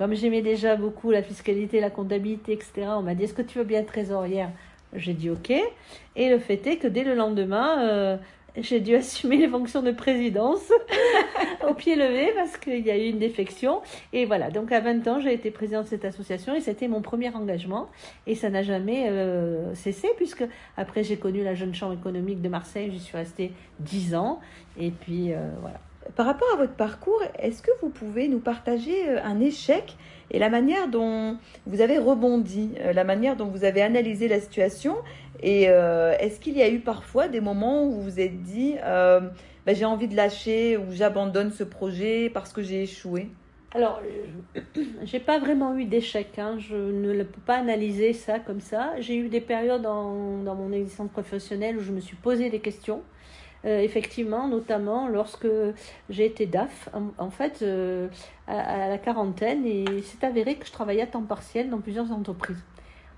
comme 0.00 0.14
j'aimais 0.14 0.40
déjà 0.40 0.76
beaucoup 0.76 1.10
la 1.10 1.22
fiscalité, 1.22 1.78
la 1.78 1.90
comptabilité, 1.90 2.54
etc., 2.54 2.86
on 2.96 3.02
m'a 3.02 3.14
dit 3.14 3.24
Est-ce 3.24 3.34
que 3.34 3.42
tu 3.42 3.58
veux 3.58 3.64
bien 3.64 3.80
être 3.80 3.88
trésorière? 3.88 4.48
J'ai 4.94 5.12
dit 5.12 5.28
OK. 5.28 5.52
Et 6.16 6.30
le 6.30 6.38
fait 6.38 6.66
est 6.66 6.78
que 6.78 6.86
dès 6.86 7.04
le 7.04 7.14
lendemain, 7.14 7.86
euh, 7.86 8.16
j'ai 8.56 8.80
dû 8.80 8.94
assumer 8.96 9.36
les 9.36 9.46
fonctions 9.46 9.82
de 9.82 9.90
présidence 9.90 10.72
au 11.68 11.74
pied 11.74 11.96
levé 11.96 12.32
parce 12.34 12.56
qu'il 12.56 12.80
y 12.80 12.90
a 12.90 12.96
eu 12.96 13.10
une 13.10 13.18
défection. 13.18 13.82
Et 14.14 14.24
voilà, 14.24 14.50
donc 14.50 14.72
à 14.72 14.80
20 14.80 15.06
ans, 15.06 15.20
j'ai 15.20 15.34
été 15.34 15.50
présidente 15.50 15.84
de 15.84 15.90
cette 15.90 16.06
association 16.06 16.54
et 16.54 16.62
c'était 16.62 16.88
mon 16.88 17.02
premier 17.02 17.28
engagement. 17.34 17.90
Et 18.26 18.34
ça 18.34 18.48
n'a 18.48 18.62
jamais 18.62 19.10
euh, 19.10 19.74
cessé 19.74 20.08
puisque 20.16 20.46
après 20.78 21.04
j'ai 21.04 21.18
connu 21.18 21.44
la 21.44 21.54
Jeune 21.54 21.74
Chambre 21.74 21.92
économique 21.92 22.40
de 22.40 22.48
Marseille, 22.48 22.90
j'y 22.90 23.00
suis 23.00 23.18
restée 23.18 23.52
10 23.80 24.14
ans. 24.14 24.40
Et 24.78 24.92
puis 24.92 25.34
euh, 25.34 25.50
voilà. 25.60 25.78
Par 26.16 26.24
rapport 26.24 26.48
à 26.54 26.56
votre 26.56 26.72
parcours, 26.72 27.22
est-ce 27.38 27.62
que 27.62 27.70
vous 27.82 27.90
pouvez 27.90 28.26
nous 28.26 28.40
partager 28.40 29.08
euh, 29.08 29.22
un 29.22 29.38
échec 29.38 29.96
et 30.30 30.38
la 30.38 30.48
manière 30.48 30.88
dont 30.88 31.36
vous 31.66 31.82
avez 31.82 31.98
rebondi, 31.98 32.72
euh, 32.80 32.92
la 32.92 33.04
manière 33.04 33.36
dont 33.36 33.46
vous 33.46 33.64
avez 33.64 33.82
analysé 33.82 34.26
la 34.26 34.40
situation 34.40 34.96
Et 35.42 35.68
euh, 35.68 36.16
est-ce 36.18 36.40
qu'il 36.40 36.56
y 36.56 36.62
a 36.62 36.70
eu 36.70 36.80
parfois 36.80 37.28
des 37.28 37.40
moments 37.40 37.84
où 37.84 37.90
vous 37.92 38.02
vous 38.02 38.20
êtes 38.20 38.42
dit 38.42 38.76
bah, 39.66 39.74
j'ai 39.74 39.84
envie 39.84 40.08
de 40.08 40.16
lâcher 40.16 40.78
ou 40.78 40.84
j'abandonne 40.90 41.50
ce 41.50 41.64
projet 41.64 42.30
parce 42.32 42.52
que 42.52 42.62
j'ai 42.62 42.82
échoué? 42.84 43.28
Alors, 43.72 44.00
j'ai 45.04 45.20
pas 45.20 45.38
vraiment 45.38 45.76
eu 45.76 45.84
d'échec. 45.84 46.38
Hein. 46.38 46.56
Je 46.58 46.74
ne 46.74 47.22
peux 47.22 47.40
pas 47.42 47.56
analyser 47.56 48.14
ça 48.14 48.40
comme 48.40 48.60
ça. 48.60 48.92
J'ai 48.98 49.16
eu 49.16 49.28
des 49.28 49.40
périodes 49.40 49.82
dans, 49.82 50.38
dans 50.38 50.54
mon 50.54 50.72
existence 50.72 51.10
professionnelle 51.10 51.76
où 51.76 51.80
je 51.80 51.92
me 51.92 52.00
suis 52.00 52.16
posé 52.16 52.48
des 52.48 52.60
questions. 52.60 53.02
Euh, 53.66 53.80
effectivement, 53.80 54.48
notamment 54.48 55.06
lorsque 55.06 55.48
j'ai 56.08 56.24
été 56.24 56.46
DAF, 56.46 56.88
en, 57.18 57.30
fait, 57.30 57.60
euh, 57.62 58.08
à, 58.46 58.88
la 58.88 58.96
quarantaine, 58.96 59.66
et 59.66 59.84
c'est 60.02 60.24
avéré 60.24 60.54
que 60.54 60.66
je 60.66 60.72
travaillais 60.72 61.02
à 61.02 61.06
temps 61.06 61.22
partiel 61.22 61.68
dans 61.68 61.80
plusieurs 61.80 62.10
entreprises. 62.10 62.62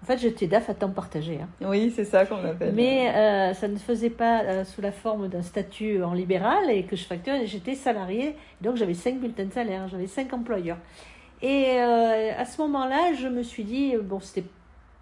En 0.02 0.04
fait, 0.04 0.18
j'étais 0.18 0.48
DAF 0.48 0.68
à 0.68 0.74
temps 0.74 0.90
partagé. 0.90 1.38
Hein. 1.40 1.48
Oui, 1.60 1.92
c'est 1.94 2.04
ça 2.04 2.26
qu'on 2.26 2.44
appelle. 2.44 2.74
Mais 2.74 3.08
euh, 3.14 3.54
ça 3.54 3.68
ne 3.68 3.76
faisait 3.76 4.10
pas 4.10 4.64
sous 4.64 4.80
la 4.80 4.90
forme 4.90 5.28
d'un 5.28 5.42
statut 5.42 6.02
en 6.02 6.12
libéral 6.12 6.70
et 6.70 6.82
que 6.86 6.96
je 6.96 7.04
facturais. 7.04 7.46
J'étais 7.46 7.76
salarié, 7.76 8.34
donc 8.60 8.74
j'avais 8.74 8.94
cinq 8.94 9.20
bulletins 9.20 9.44
de 9.44 9.52
salaire, 9.52 9.86
j'avais 9.86 10.08
cinq 10.08 10.32
employeurs. 10.32 10.78
Et 11.40 11.78
à 11.78 12.44
ce 12.44 12.60
moment-là, 12.62 13.14
je 13.14 13.28
me 13.28 13.42
suis 13.42 13.64
dit, 13.64 13.94
bon, 13.96 14.18
c'était 14.20 14.44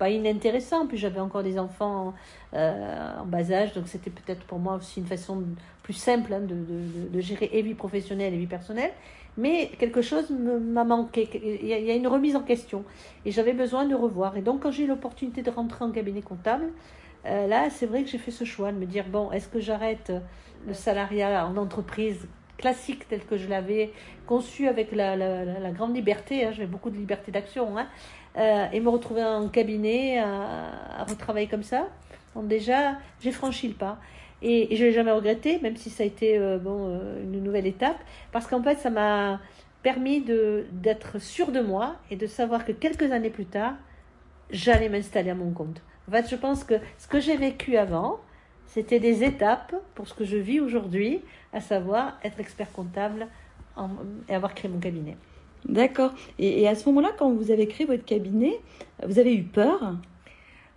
pas 0.01 0.09
inintéressant. 0.09 0.87
Puis 0.87 0.97
j'avais 0.97 1.21
encore 1.21 1.43
des 1.43 1.59
enfants 1.59 2.15
euh, 2.55 3.21
en 3.21 3.27
bas 3.27 3.53
âge, 3.53 3.75
donc 3.75 3.87
c'était 3.87 4.11
peut-être 4.11 4.45
pour 4.47 4.59
moi 4.59 4.77
aussi 4.77 4.99
une 4.99 5.07
façon 5.07 5.45
plus 5.83 5.93
simple 5.93 6.33
hein, 6.33 6.41
de, 6.41 6.57
de, 7.15 7.21
gérer 7.21 7.51
et 7.53 7.61
vie 7.61 7.75
professionnelle 7.75 8.33
et 8.33 8.39
vie 8.39 8.47
personnelle. 8.47 8.93
Mais 9.37 9.71
quelque 9.79 10.01
chose 10.01 10.31
m'a 10.31 10.85
manqué. 10.85 11.29
Il 11.63 11.69
y, 11.69 11.91
a, 11.91 11.95
une 11.95 12.09
remise 12.09 12.35
en 12.35 12.43
question 12.43 12.83
et 13.27 13.31
j'avais 13.31 13.53
besoin 13.53 13.85
de 13.85 13.95
revoir. 13.95 14.37
Et 14.39 14.41
donc 14.41 14.63
quand 14.63 14.71
j'ai 14.71 14.85
eu 14.85 14.87
l'opportunité 14.87 15.43
de 15.43 15.51
rentrer 15.51 15.85
en 15.85 15.93
cabinet 15.93 16.23
comptable, 16.23 16.71
euh, 17.27 17.47
là 17.47 17.69
c'est 17.69 17.87
vrai 17.87 18.03
que 18.03 18.09
j'ai 18.09 18.19
fait 18.19 18.31
ce 18.31 18.45
choix 18.45 18.73
de 18.73 18.79
me 18.79 18.87
dire 18.87 19.05
bon, 19.07 19.31
est-ce 19.33 19.49
que 19.49 19.61
j'arrête 19.61 20.13
le 20.67 20.73
salariat 20.73 21.47
en 21.47 21.57
entreprise 21.59 22.27
classique 22.57 23.09
tel 23.09 23.25
que 23.25 23.37
je 23.39 23.49
l'avais 23.49 23.93
conçu 24.27 24.69
avec 24.69 24.93
la, 24.93 25.17
la, 25.17 25.45
la 25.45 25.71
grande 25.71 25.95
liberté, 25.95 26.45
hein, 26.45 26.51
j'avais 26.53 26.69
beaucoup 26.69 26.91
de 26.91 26.97
liberté 26.97 27.33
d'action, 27.33 27.79
hein, 27.79 27.87
euh, 28.37 28.67
et 28.73 28.81
me 28.81 28.89
retrouver 28.89 29.25
en 29.25 29.49
cabinet 29.49 30.19
à, 30.19 31.05
retravailler 31.09 31.49
comme 31.49 31.63
ça. 31.63 31.89
Donc 32.35 32.47
déjà, 32.47 32.99
j'ai 33.21 33.33
franchi 33.33 33.69
le 33.69 33.75
pas. 33.75 33.99
Et, 34.43 34.75
je 34.77 34.83
ne 34.83 34.89
l'ai 34.89 34.95
jamais 34.95 35.11
regretté, 35.11 35.59
même 35.61 35.77
si 35.77 35.91
ça 35.91 36.05
a 36.05 36.07
été 36.07 36.39
euh, 36.39 36.59
bon, 36.59 36.89
euh, 36.89 37.23
une 37.23 37.43
nouvelle 37.43 37.67
étape, 37.67 37.99
parce 38.33 38.47
qu'en 38.47 38.63
fait, 38.63 38.79
ça 38.79 38.91
m'a 38.91 39.41
permis 39.83 40.23
d'être 40.73 41.19
sûr 41.19 41.53
de 41.53 41.61
moi 41.61 41.97
et 42.11 42.17
de 42.17 42.27
savoir 42.27 42.65
que 42.65 42.73
quelques 42.73 43.13
années 43.13 43.31
plus 43.31 43.47
tard, 43.47 43.75
j'allais 44.51 44.89
m'installer 44.89 45.31
à 45.31 45.35
mon 45.35 45.51
compte. 45.53 45.83
En 46.09 46.13
fait, 46.13 46.29
je 46.29 46.37
pense 46.37 46.65
que 46.65 46.75
ce 46.99 47.09
que 47.09 47.19
j'ai 47.19 47.37
vécu 47.37 47.77
avant, 47.77 48.21
c'était 48.67 49.01
des 49.01 49.25
étapes 49.25 49.75
pour 49.95 50.07
ce 50.07 50.15
que 50.15 50.25
je 50.25 50.37
vis 50.37 50.61
aujourd'hui, 50.61 51.23
à 51.53 51.61
savoir 51.61 52.19
être 52.23 52.39
expert 52.41 52.71
comptable 52.73 53.27
et 54.29 54.35
avoir 54.35 54.55
créé 54.55 54.71
mon 54.71 54.79
cabinet. 54.79 55.17
D'accord. 55.67 56.13
Et, 56.39 56.67
à 56.67 56.75
ce 56.75 56.89
moment-là, 56.89 57.11
quand 57.19 57.31
vous 57.31 57.51
avez 57.51 57.67
créé 57.67 57.87
votre 57.87 58.05
cabinet, 58.05 58.61
vous 59.07 59.19
avez 59.19 59.35
eu 59.35 59.43
peur? 59.43 59.95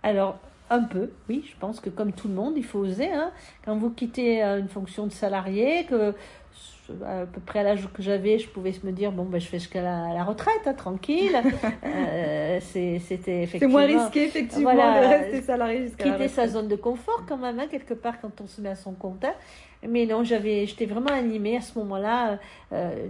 Alors, 0.02 0.38
un 0.70 0.82
peu, 0.82 1.10
oui. 1.28 1.44
Je 1.48 1.56
pense 1.58 1.80
que 1.80 1.90
comme 1.90 2.12
tout 2.12 2.28
le 2.28 2.34
monde, 2.34 2.54
il 2.56 2.64
faut 2.64 2.80
oser. 2.80 3.10
Hein. 3.12 3.32
Quand 3.64 3.76
vous 3.76 3.90
quittez 3.90 4.42
euh, 4.42 4.60
une 4.60 4.68
fonction 4.68 5.06
de 5.06 5.12
salarié, 5.12 5.84
que 5.84 6.14
à 7.04 7.26
peu 7.26 7.40
près 7.40 7.60
à 7.60 7.62
l'âge 7.62 7.88
que 7.92 8.02
j'avais, 8.02 8.38
je 8.38 8.48
pouvais 8.48 8.72
me 8.82 8.92
dire 8.92 9.12
bon 9.12 9.24
ben 9.24 9.40
je 9.40 9.46
fais 9.46 9.58
jusqu'à 9.58 9.82
la, 9.82 10.24
retraite, 10.24 10.62
hein, 10.66 10.74
tranquille. 10.74 11.36
euh, 11.84 12.58
c'était 12.60 13.42
effectivement. 13.42 13.58
C'est 13.58 13.66
moins 13.66 14.02
risqué 14.02 14.24
effectivement 14.24 14.74
de 14.74 15.08
rester 15.08 15.42
salarié 15.42 15.82
jusqu'à 15.82 16.04
quitter 16.04 16.28
sa 16.28 16.48
zone 16.48 16.68
de 16.68 16.76
confort 16.76 17.24
quand 17.28 17.38
même 17.38 17.58
hein, 17.58 17.66
quelque 17.70 17.94
part 17.94 18.20
quand 18.20 18.40
on 18.40 18.46
se 18.46 18.60
met 18.60 18.70
à 18.70 18.74
son 18.74 18.92
compte. 18.92 19.24
Hein. 19.24 19.34
Mais 19.86 20.06
non, 20.06 20.24
j'avais, 20.24 20.66
j'étais 20.66 20.86
vraiment 20.86 21.10
animée 21.10 21.56
à 21.58 21.60
ce 21.60 21.78
moment-là 21.78 22.38
euh, 22.72 23.06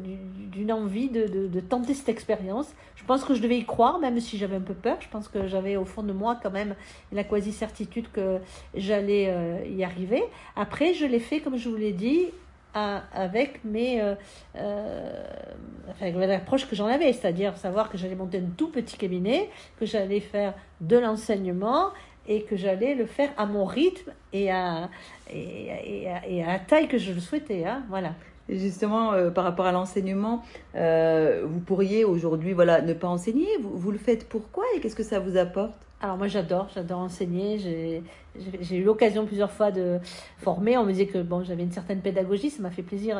d'une 0.51 0.73
envie 0.73 1.09
de, 1.09 1.27
de, 1.27 1.47
de, 1.47 1.61
tenter 1.61 1.95
cette 1.95 2.09
expérience. 2.09 2.75
Je 2.97 3.05
pense 3.05 3.25
que 3.25 3.35
je 3.35 3.41
devais 3.41 3.59
y 3.59 3.65
croire, 3.65 4.01
même 4.01 4.19
si 4.19 4.39
j'avais 4.39 4.57
un 4.57 4.61
peu 4.61 4.75
peur. 4.75 4.97
Je 5.01 5.09
pense 5.09 5.29
que 5.29 5.47
j'avais 5.47 5.77
au 5.77 5.85
fond 5.85 6.03
de 6.03 6.13
moi 6.13 6.39
quand 6.43 6.51
même 6.51 6.75
la 7.13 7.23
quasi-certitude 7.23 8.11
que 8.13 8.39
j'allais 8.75 9.27
euh, 9.29 9.65
y 9.69 9.85
arriver. 9.85 10.25
Après, 10.57 10.95
je 10.95 11.07
l'ai 11.07 11.21
fait, 11.21 11.41
comme 11.41 11.57
je 11.57 11.69
vous 11.69 11.77
l'ai 11.77 11.93
dit, 11.93 12.31
avec 12.75 13.65
mes 13.65 14.01
euh, 14.01 14.15
euh, 14.57 16.27
l'approche 16.27 16.69
que 16.69 16.75
j'en 16.75 16.87
avais, 16.87 17.13
c'est-à-dire 17.13 17.57
savoir 17.57 17.91
que 17.91 17.97
j'allais 17.97 18.17
monter 18.17 18.39
un 18.39 18.51
tout 18.57 18.69
petit 18.69 18.97
cabinet, 18.97 19.49
que 19.79 19.87
j'allais 19.87 20.21
faire 20.21 20.55
de 20.81 20.99
l'enseignement 20.99 21.91
et 22.27 22.43
que 22.43 22.57
j'allais 22.57 22.95
le 22.95 23.07
faire 23.07 23.31
à 23.37 23.47
mon 23.47 23.65
rythme 23.65 24.11
et 24.33 24.51
à, 24.51 24.89
la 25.31 26.59
taille 26.67 26.89
que 26.89 26.99
je 26.99 27.13
le 27.13 27.21
souhaitais. 27.21 27.65
Hein, 27.65 27.83
voilà. 27.89 28.15
Justement, 28.49 29.13
euh, 29.13 29.31
par 29.31 29.45
rapport 29.45 29.67
à 29.67 29.73
l'enseignement, 29.73 30.43
vous 30.75 31.61
pourriez 31.61 32.05
aujourd'hui 32.05 32.53
voilà, 32.53 32.83
ne 32.83 32.93
pas 32.93 33.09
enseigner. 33.09 33.49
Vous 33.63 33.91
le 33.91 33.99
faites 33.99 34.29
pourquoi 34.29 34.65
et 34.75 34.81
qu'est-ce 34.81 34.97
que 34.97 35.03
ça 35.03 35.21
vous 35.21 35.37
apporte? 35.37 35.75
Alors 36.01 36.19
moi 36.19 36.29
j'adore, 36.29 36.69
j'adore 36.75 36.99
enseigner. 36.99 38.03
J'ai 38.61 38.77
eu 38.77 38.85
l'occasion 38.85 39.25
plusieurs 39.25 39.51
fois 39.51 39.71
de 39.71 39.99
former. 40.39 40.77
On 40.77 40.85
me 40.85 40.93
disait 40.93 41.07
que 41.07 41.23
bon, 41.23 41.45
j'avais 41.45 41.63
une 41.63 41.73
certaine 41.73 42.01
pédagogie, 42.01 42.51
ça 42.51 42.63
m'a 42.63 42.71
fait 42.71 42.83
plaisir. 42.83 43.19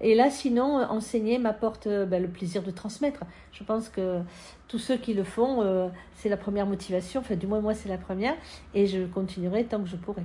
Et 0.00 0.14
là, 0.14 0.28
sinon, 0.30 0.82
enseigner 0.90 1.38
m'apporte 1.38 1.86
ben, 1.86 2.20
le 2.20 2.28
plaisir 2.28 2.62
de 2.62 2.72
transmettre. 2.72 3.20
Je 3.52 3.62
pense 3.62 3.88
que 3.88 4.22
tous 4.68 4.78
ceux 4.78 4.96
qui 4.96 5.14
le 5.14 5.24
font, 5.24 5.62
euh, 5.62 5.88
c'est 6.16 6.28
la 6.28 6.36
première 6.36 6.66
motivation. 6.66 7.20
Enfin, 7.20 7.36
du 7.36 7.46
moins 7.46 7.60
moi, 7.60 7.74
c'est 7.74 7.88
la 7.88 7.98
première. 7.98 8.34
Et 8.74 8.86
je 8.86 9.04
continuerai 9.06 9.64
tant 9.64 9.80
que 9.80 9.88
je 9.88 9.96
pourrai. 9.96 10.22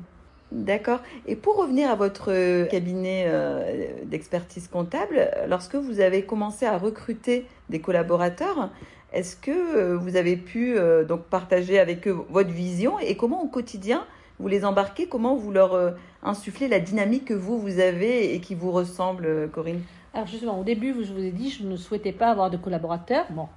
D'accord. 0.52 1.00
Et 1.28 1.36
pour 1.36 1.56
revenir 1.56 1.90
à 1.90 1.96
votre 1.96 2.32
euh, 2.32 2.66
cabinet 2.66 3.26
euh, 3.28 3.94
d'expertise 4.06 4.68
comptable, 4.68 5.30
lorsque 5.48 5.76
vous 5.76 6.02
avez 6.02 6.26
commencé 6.26 6.66
à 6.66 6.78
recruter 6.78 7.46
des 7.70 7.80
collaborateurs, 7.80 8.70
est-ce 9.12 9.36
que 9.36 9.52
euh, 9.52 9.98
vous 9.98 10.16
avez 10.16 10.38
pu 10.38 10.78
euh, 10.78 11.04
donc 11.04 11.24
partager 11.24 11.80
avec 11.80 12.08
eux 12.08 12.26
votre 12.30 12.50
vision 12.50 12.98
et 12.98 13.18
comment 13.18 13.44
au 13.44 13.48
quotidien 13.48 14.06
vous 14.40 14.48
les 14.48 14.64
embarquez? 14.64 15.08
Comment 15.08 15.36
vous 15.36 15.52
leur 15.52 15.74
euh, 15.74 15.92
insufflez 16.24 16.68
la 16.68 16.80
dynamique 16.80 17.26
que 17.26 17.34
vous, 17.34 17.60
vous 17.60 17.80
avez 17.80 18.34
et 18.34 18.40
qui 18.40 18.56
vous 18.56 18.72
ressemble, 18.72 19.50
Corinne? 19.52 19.82
Alors 20.14 20.28
justement, 20.28 20.60
au 20.60 20.64
début, 20.64 20.96
je 21.04 21.14
vous 21.14 21.24
ai 21.24 21.32
dit, 21.32 21.50
je 21.50 21.64
ne 21.64 21.76
souhaitais 21.76 22.14
pas 22.14 22.30
avoir 22.30 22.50
de 22.50 22.58
collaborateurs. 22.58 23.26
Bon, 23.32 23.48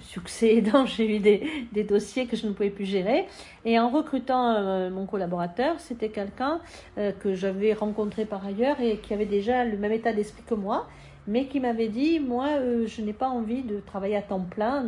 succès 0.00 0.54
aidant, 0.54 0.84
j'ai 0.86 1.16
eu 1.16 1.18
des, 1.18 1.42
des, 1.72 1.84
dossiers 1.84 2.26
que 2.26 2.36
je 2.36 2.46
ne 2.46 2.52
pouvais 2.52 2.70
plus 2.70 2.84
gérer. 2.84 3.26
Et 3.64 3.78
en 3.78 3.88
recrutant 3.88 4.90
mon 4.90 5.06
collaborateur, 5.06 5.80
c'était 5.80 6.10
quelqu'un 6.10 6.60
que 6.96 7.34
j'avais 7.34 7.72
rencontré 7.72 8.24
par 8.24 8.46
ailleurs 8.46 8.80
et 8.80 8.98
qui 8.98 9.12
avait 9.14 9.26
déjà 9.26 9.64
le 9.64 9.76
même 9.76 9.92
état 9.92 10.12
d'esprit 10.12 10.42
que 10.46 10.54
moi 10.54 10.86
mais 11.26 11.46
qui 11.46 11.60
m'avait 11.60 11.88
dit, 11.88 12.20
moi, 12.20 12.48
euh, 12.58 12.86
je 12.86 13.02
n'ai 13.02 13.12
pas 13.12 13.28
envie 13.28 13.62
de 13.62 13.80
travailler 13.80 14.16
à 14.16 14.22
temps 14.22 14.40
plein, 14.40 14.84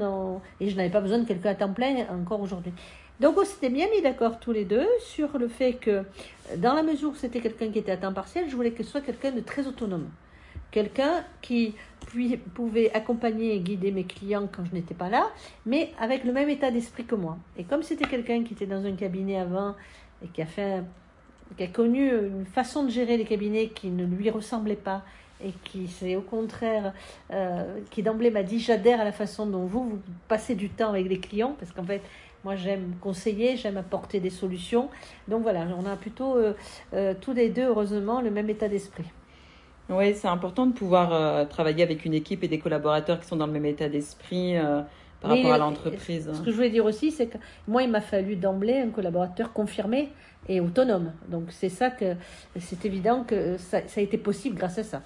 et 0.61 0.69
je 0.69 0.77
n'avais 0.77 0.91
pas 0.91 1.01
besoin 1.01 1.19
de 1.19 1.27
quelqu'un 1.27 1.51
à 1.51 1.55
temps 1.55 1.73
plein 1.73 2.07
encore 2.11 2.41
aujourd'hui. 2.41 2.73
Donc 3.21 3.39
on 3.39 3.45
s'était 3.45 3.71
bien 3.71 3.87
mis 3.91 4.03
d'accord 4.03 4.39
tous 4.39 4.53
les 4.53 4.67
deux 4.67 4.87
sur 5.01 5.39
le 5.39 5.49
fait 5.49 5.73
que, 5.75 6.05
dans 6.59 6.75
la 6.75 6.83
mesure 6.83 7.11
où 7.11 7.15
c'était 7.15 7.41
quelqu'un 7.41 7.71
qui 7.71 7.79
était 7.79 7.93
à 7.93 7.97
temps 7.97 8.13
partiel, 8.13 8.49
je 8.49 8.55
voulais 8.55 8.73
que 8.73 8.83
ce 8.83 8.91
soit 8.91 9.01
quelqu'un 9.01 9.33
de 9.33 9.41
très 9.41 9.67
autonome. 9.67 10.09
Quelqu'un 10.71 11.25
qui 11.41 11.75
pouvait 12.55 12.93
accompagner 12.93 13.55
et 13.55 13.61
guider 13.61 13.91
mes 13.91 14.05
clients 14.05 14.47
quand 14.51 14.65
je 14.67 14.75
n'étais 14.75 14.95
pas 14.95 15.09
là, 15.09 15.31
mais 15.65 15.93
avec 15.99 16.25
le 16.25 16.33
même 16.33 16.51
état 16.51 16.71
d'esprit 16.71 17.05
que 17.05 17.15
moi. 17.15 17.39
Et 17.57 17.65
comme 17.65 17.83
c'était 17.83 18.05
quelqu'un 18.05 18.45
qui 18.45 18.53
était 18.53 18.67
dans 18.67 18.85
un 18.85 18.93
cabinet 18.93 19.39
avant 19.39 19.75
et 20.23 20.29
qui 20.29 20.43
a 20.43 20.47
fait 20.47 20.83
qui 21.57 21.63
a 21.63 21.69
connu 21.69 22.11
une 22.11 22.45
façon 22.45 22.85
de 22.85 22.91
gérer 22.91 23.17
les 23.17 23.25
cabinets 23.25 23.69
qui 23.69 23.89
ne 23.89 24.05
lui 24.05 24.31
ressemblait 24.31 24.75
pas 24.75 25.03
et 25.45 25.53
qui 25.65 25.89
c'est 25.89 26.17
au 26.17 26.23
contraire, 26.23 26.93
euh, 27.33 27.81
qui 27.91 28.03
d'emblée 28.03 28.31
m'a 28.31 28.43
dit 28.43 28.61
j'adhère 28.61 29.01
à 29.01 29.05
la 29.05 29.13
façon 29.13 29.47
dont 29.47 29.67
vous, 29.67 29.85
vous 29.85 29.99
passez 30.29 30.55
du 30.55 30.69
temps 30.69 30.91
avec 30.91 31.09
les 31.09 31.19
clients, 31.19 31.55
parce 31.59 31.73
qu'en 31.73 31.85
fait, 31.85 32.03
moi 32.45 32.57
j'aime 32.57 32.95
conseiller, 33.01 33.57
j'aime 33.57 33.77
apporter 33.77 34.21
des 34.21 34.31
solutions. 34.31 34.89
Donc 35.29 35.43
voilà, 35.43 35.67
on 35.79 35.87
a 35.87 35.97
plutôt 35.97 36.37
euh, 36.37 36.55
euh, 36.95 37.15
tous 37.21 37.33
les 37.33 37.49
deux, 37.51 37.65
heureusement, 37.65 38.21
le 38.21 38.31
même 38.31 38.49
état 38.51 38.69
d'esprit. 38.69 39.07
Oui, 39.89 40.15
c'est 40.15 40.29
important 40.29 40.67
de 40.67 40.73
pouvoir 40.73 41.47
travailler 41.49 41.85
avec 41.85 42.05
une 42.05 42.15
équipe 42.15 42.43
et 42.43 42.49
des 42.49 42.59
collaborateurs 42.59 43.21
qui 43.21 43.29
sont 43.29 43.37
dans 43.37 43.47
le 43.47 43.53
même 43.53 43.67
état 43.67 43.89
d'esprit 43.89 44.57
par 45.21 45.31
rapport 45.31 45.53
à 45.53 45.59
l'entreprise. 45.59 46.29
Ce 46.33 46.41
que 46.41 46.51
je 46.51 46.57
voulais 46.57 46.71
dire 46.71 46.85
aussi, 46.85 47.13
c'est 47.13 47.29
que 47.29 47.39
moi, 47.69 47.85
il 47.85 47.91
m'a 47.91 48.01
fallu 48.01 48.35
d'emblée 48.35 48.81
un 48.81 48.91
collaborateur 48.91 49.53
confirmé 49.53 50.09
et 50.49 50.61
autonome. 50.61 51.13
Donc 51.29 51.45
c'est 51.51 51.69
ça 51.69 51.91
que 51.91 52.17
c'est 52.59 52.85
évident 52.85 53.23
que 53.23 53.57
ça 53.59 53.79
a 53.97 54.01
été 54.01 54.19
possible 54.19 54.57
grâce 54.57 54.79
à 54.79 54.83
ça. 54.83 55.03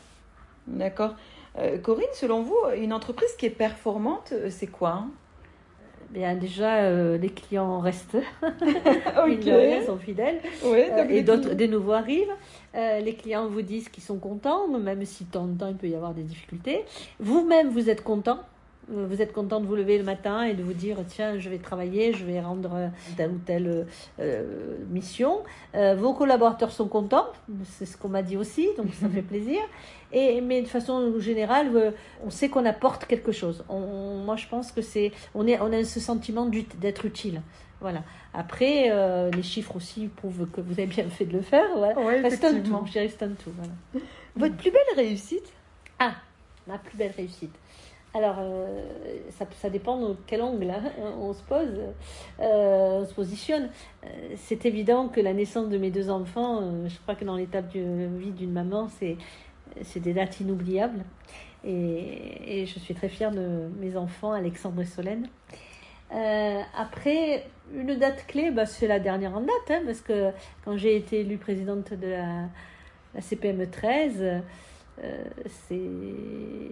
D'accord. 0.67 1.15
Euh, 1.59 1.79
Corinne, 1.79 2.07
selon 2.15 2.43
vous, 2.43 2.57
une 2.77 2.93
entreprise 2.93 3.33
qui 3.37 3.47
est 3.47 3.51
performante, 3.51 4.33
euh, 4.33 4.49
c'est 4.51 4.67
quoi 4.67 4.91
hein? 4.91 5.11
Bien, 6.11 6.35
déjà, 6.35 6.79
euh, 6.79 7.19
les 7.19 7.29
clients 7.29 7.79
restent, 7.79 8.17
ils 9.29 9.83
sont 9.87 9.97
fidèles, 9.97 10.41
et 11.09 11.23
d'autres, 11.23 11.55
des 11.55 11.69
nouveaux 11.69 11.93
arrivent. 11.93 12.35
les 12.75 13.15
clients 13.15 13.47
vous 13.47 13.63
disent 13.63 13.89
qu'ils 13.89 14.03
sont 14.03 14.19
contents, 14.19 14.67
même 14.67 15.05
si 15.05 15.25
de 15.25 15.31
temps 15.31 15.45
en 15.45 15.55
temps 15.55 15.69
il 15.69 15.77
peut 15.77 15.87
y 15.87 15.95
avoir 15.95 16.13
des 16.13 16.25
difficultés. 16.25 16.85
Vous-même, 17.21 17.69
vous 17.69 17.89
êtes 17.89 18.03
content, 18.03 18.41
vous 18.91 19.23
êtes 19.23 19.33
content 19.33 19.61
de 19.61 19.67
vous 19.67 19.77
lever 19.77 19.99
le 19.99 20.05
matin 20.05 20.43
et 20.43 20.55
de 20.55 20.63
vous 20.63 20.73
dire 20.73 20.99
tiens 21.07 21.39
je 21.39 21.49
vais 21.49 21.59
travailler, 21.59 22.13
je 22.13 22.25
vais 22.25 22.41
rendre 22.41 22.91
telle 23.17 23.31
ou 23.31 23.39
telle 23.39 23.87
euh, 24.19 24.77
mission. 24.89 25.43
Euh, 25.75 25.95
vos 25.95 26.15
collaborateurs 26.15 26.73
sont 26.73 26.89
contents, 26.89 27.29
c'est 27.65 27.87
ce 27.87 27.97
qu'on 27.97 28.09
m'a 28.09 28.23
dit 28.23 28.37
aussi, 28.37 28.69
donc 28.77 28.93
ça 28.95 29.09
fait 29.09 29.23
plaisir. 29.35 29.61
Et 30.13 30.41
mais 30.41 30.63
de 30.63 30.69
façon 30.69 31.19
générale, 31.21 31.71
euh, 31.75 31.91
on 32.25 32.31
sait 32.31 32.49
qu'on 32.49 32.67
apporte 32.67 33.07
quelque 33.07 33.33
chose. 33.33 33.65
On, 33.69 34.23
moi 34.25 34.37
je 34.37 34.47
pense 34.49 34.73
que 34.73 34.83
c'est 34.83 35.13
on 35.35 35.47
est 35.47 35.61
on 35.61 35.73
a 35.73 35.85
ce 35.85 36.01
sentiment 36.01 36.47
d'être 36.81 37.05
utile. 37.05 37.43
Voilà. 37.81 38.03
Après, 38.35 38.93
les 39.35 39.43
chiffres 39.43 39.75
aussi 39.75 40.09
prouvent 40.09 40.47
que 40.51 40.61
vous 40.61 40.75
avez 40.75 40.87
bien 40.87 41.09
fait 41.09 41.25
de 41.25 41.33
le 41.33 41.41
faire. 41.41 41.65
Voilà. 41.75 41.99
Ouais, 41.99 42.21
tout, 42.29 42.37
tout. 43.43 43.51
Voilà. 43.57 44.05
Votre 44.37 44.57
plus 44.57 44.71
belle 44.71 44.83
réussite? 44.97 45.51
Ah, 45.99 46.13
ma 46.67 46.77
plus 46.77 46.97
belle 46.97 47.13
réussite. 47.17 47.55
Alors, 48.13 48.37
euh, 48.41 48.83
ça, 49.53 49.71
dépend 49.71 49.97
de 50.01 50.17
quel 50.27 50.43
angle 50.43 50.69
hein, 50.71 50.83
on 51.21 51.33
se 51.33 51.43
pose, 51.43 51.79
euh, 52.41 53.01
on 53.01 53.07
se 53.07 53.15
positionne. 53.15 53.71
Euh, 54.05 54.09
c'est 54.37 54.67
évident 54.67 55.09
que 55.09 55.21
la 55.21 55.33
naissance 55.33 55.69
de 55.69 55.79
mes 55.79 55.93
deux 55.93 56.11
enfants, 56.11 56.89
je 56.89 56.99
crois 56.99 57.15
que 57.15 57.25
dans 57.25 57.37
l'étape 57.37 57.73
de 57.73 58.09
vie 58.19 58.33
d'une 58.33 58.53
maman, 58.53 58.89
c'est, 58.89 59.17
des 60.01 60.13
dates 60.13 60.41
inoubliables. 60.41 61.05
Et, 61.65 62.65
je 62.67 62.79
suis 62.81 62.95
très 62.95 63.09
fière 63.09 63.31
de 63.31 63.69
mes 63.79 63.97
enfants, 63.97 64.33
Alexandre 64.33 64.83
et 64.83 64.87
Solène. 64.87 65.29
après, 66.77 67.47
une 67.73 67.95
date 67.95 68.27
clé, 68.27 68.51
bah, 68.51 68.67
c'est 68.67 68.89
la 68.89 68.99
dernière 68.99 69.37
en 69.37 69.43
date, 69.43 69.71
hein, 69.71 69.83
parce 69.87 70.01
que 70.01 70.33
quand 70.65 70.77
j'ai 70.77 70.97
été 70.97 71.21
élue 71.21 71.39
présidente 71.39 71.95
de 71.95 72.09
la, 72.09 72.49
la 73.15 73.21
CPME 73.21 73.71
13, 73.71 74.43
euh, 75.03 75.25
c'est 75.67 75.81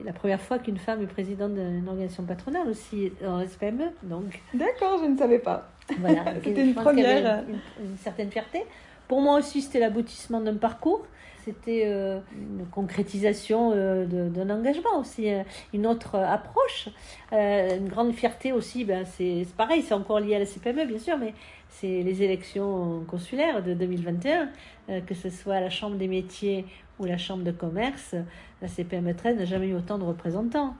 la 0.05 0.13
première 0.13 0.41
fois 0.41 0.59
qu'une 0.59 0.77
femme 0.77 1.03
est 1.03 1.07
présidente 1.07 1.55
d'une 1.55 1.89
organisation 1.89 2.25
patronale 2.25 2.69
aussi 2.69 3.13
en 3.27 3.47
SPME. 3.47 3.91
Donc. 4.03 4.43
D'accord, 4.53 5.01
je 5.03 5.09
ne 5.09 5.17
savais 5.17 5.39
pas. 5.39 5.71
Voilà, 5.99 6.25
c'était 6.45 6.65
une 6.65 6.75
première. 6.75 7.45
Une, 7.49 7.97
certaine 7.99 8.31
fierté. 8.31 8.65
Pour 9.07 9.23
moi 9.23 9.39
aussi, 9.39 9.63
c'était 9.63 9.81
l'aboutissement 9.81 10.41
d'un 10.41 10.57
parcours. 10.57 11.07
C'était 11.43 11.85
euh, 11.87 12.19
une 12.35 12.67
concrétisation 12.67 13.73
euh, 13.75 14.05
d'un 14.05 14.51
engagement 14.51 14.99
aussi, 15.01 15.29
une 15.73 15.87
autre 15.87 16.17
approche. 16.17 16.91
une 17.33 17.89
grande 17.89 18.13
fierté 18.13 18.53
aussi, 18.53 18.85
ben, 18.85 19.07
c'est 19.07 19.47
pareil, 19.57 19.81
c'est 19.81 19.95
encore 19.95 20.21
lié 20.21 20.37
à 20.37 20.41
la 20.41 20.45
CPME 20.45 20.85
bien 20.85 20.99
sûr, 20.99 21.17
mais 21.17 21.33
c'est 21.71 22.03
les 22.03 22.23
élections 22.23 23.03
consulaires 23.09 23.63
de 23.63 23.73
2021, 23.73 24.51
que 25.07 25.15
ce 25.15 25.31
soit 25.31 25.55
à 25.55 25.61
la 25.61 25.71
Chambre 25.71 25.97
des 25.97 26.09
métiers 26.09 26.67
ou 26.99 27.05
la 27.05 27.19
Chambre 27.19 27.45
de 27.45 27.53
commerce, 27.53 28.15
la 28.63 28.69
CPME 28.69 29.15
13 29.15 29.39
n'a 29.39 29.45
jamais 29.45 29.69
eu 29.69 29.75
autant 29.75 29.99
de 29.99 30.05
représentants, 30.05 30.75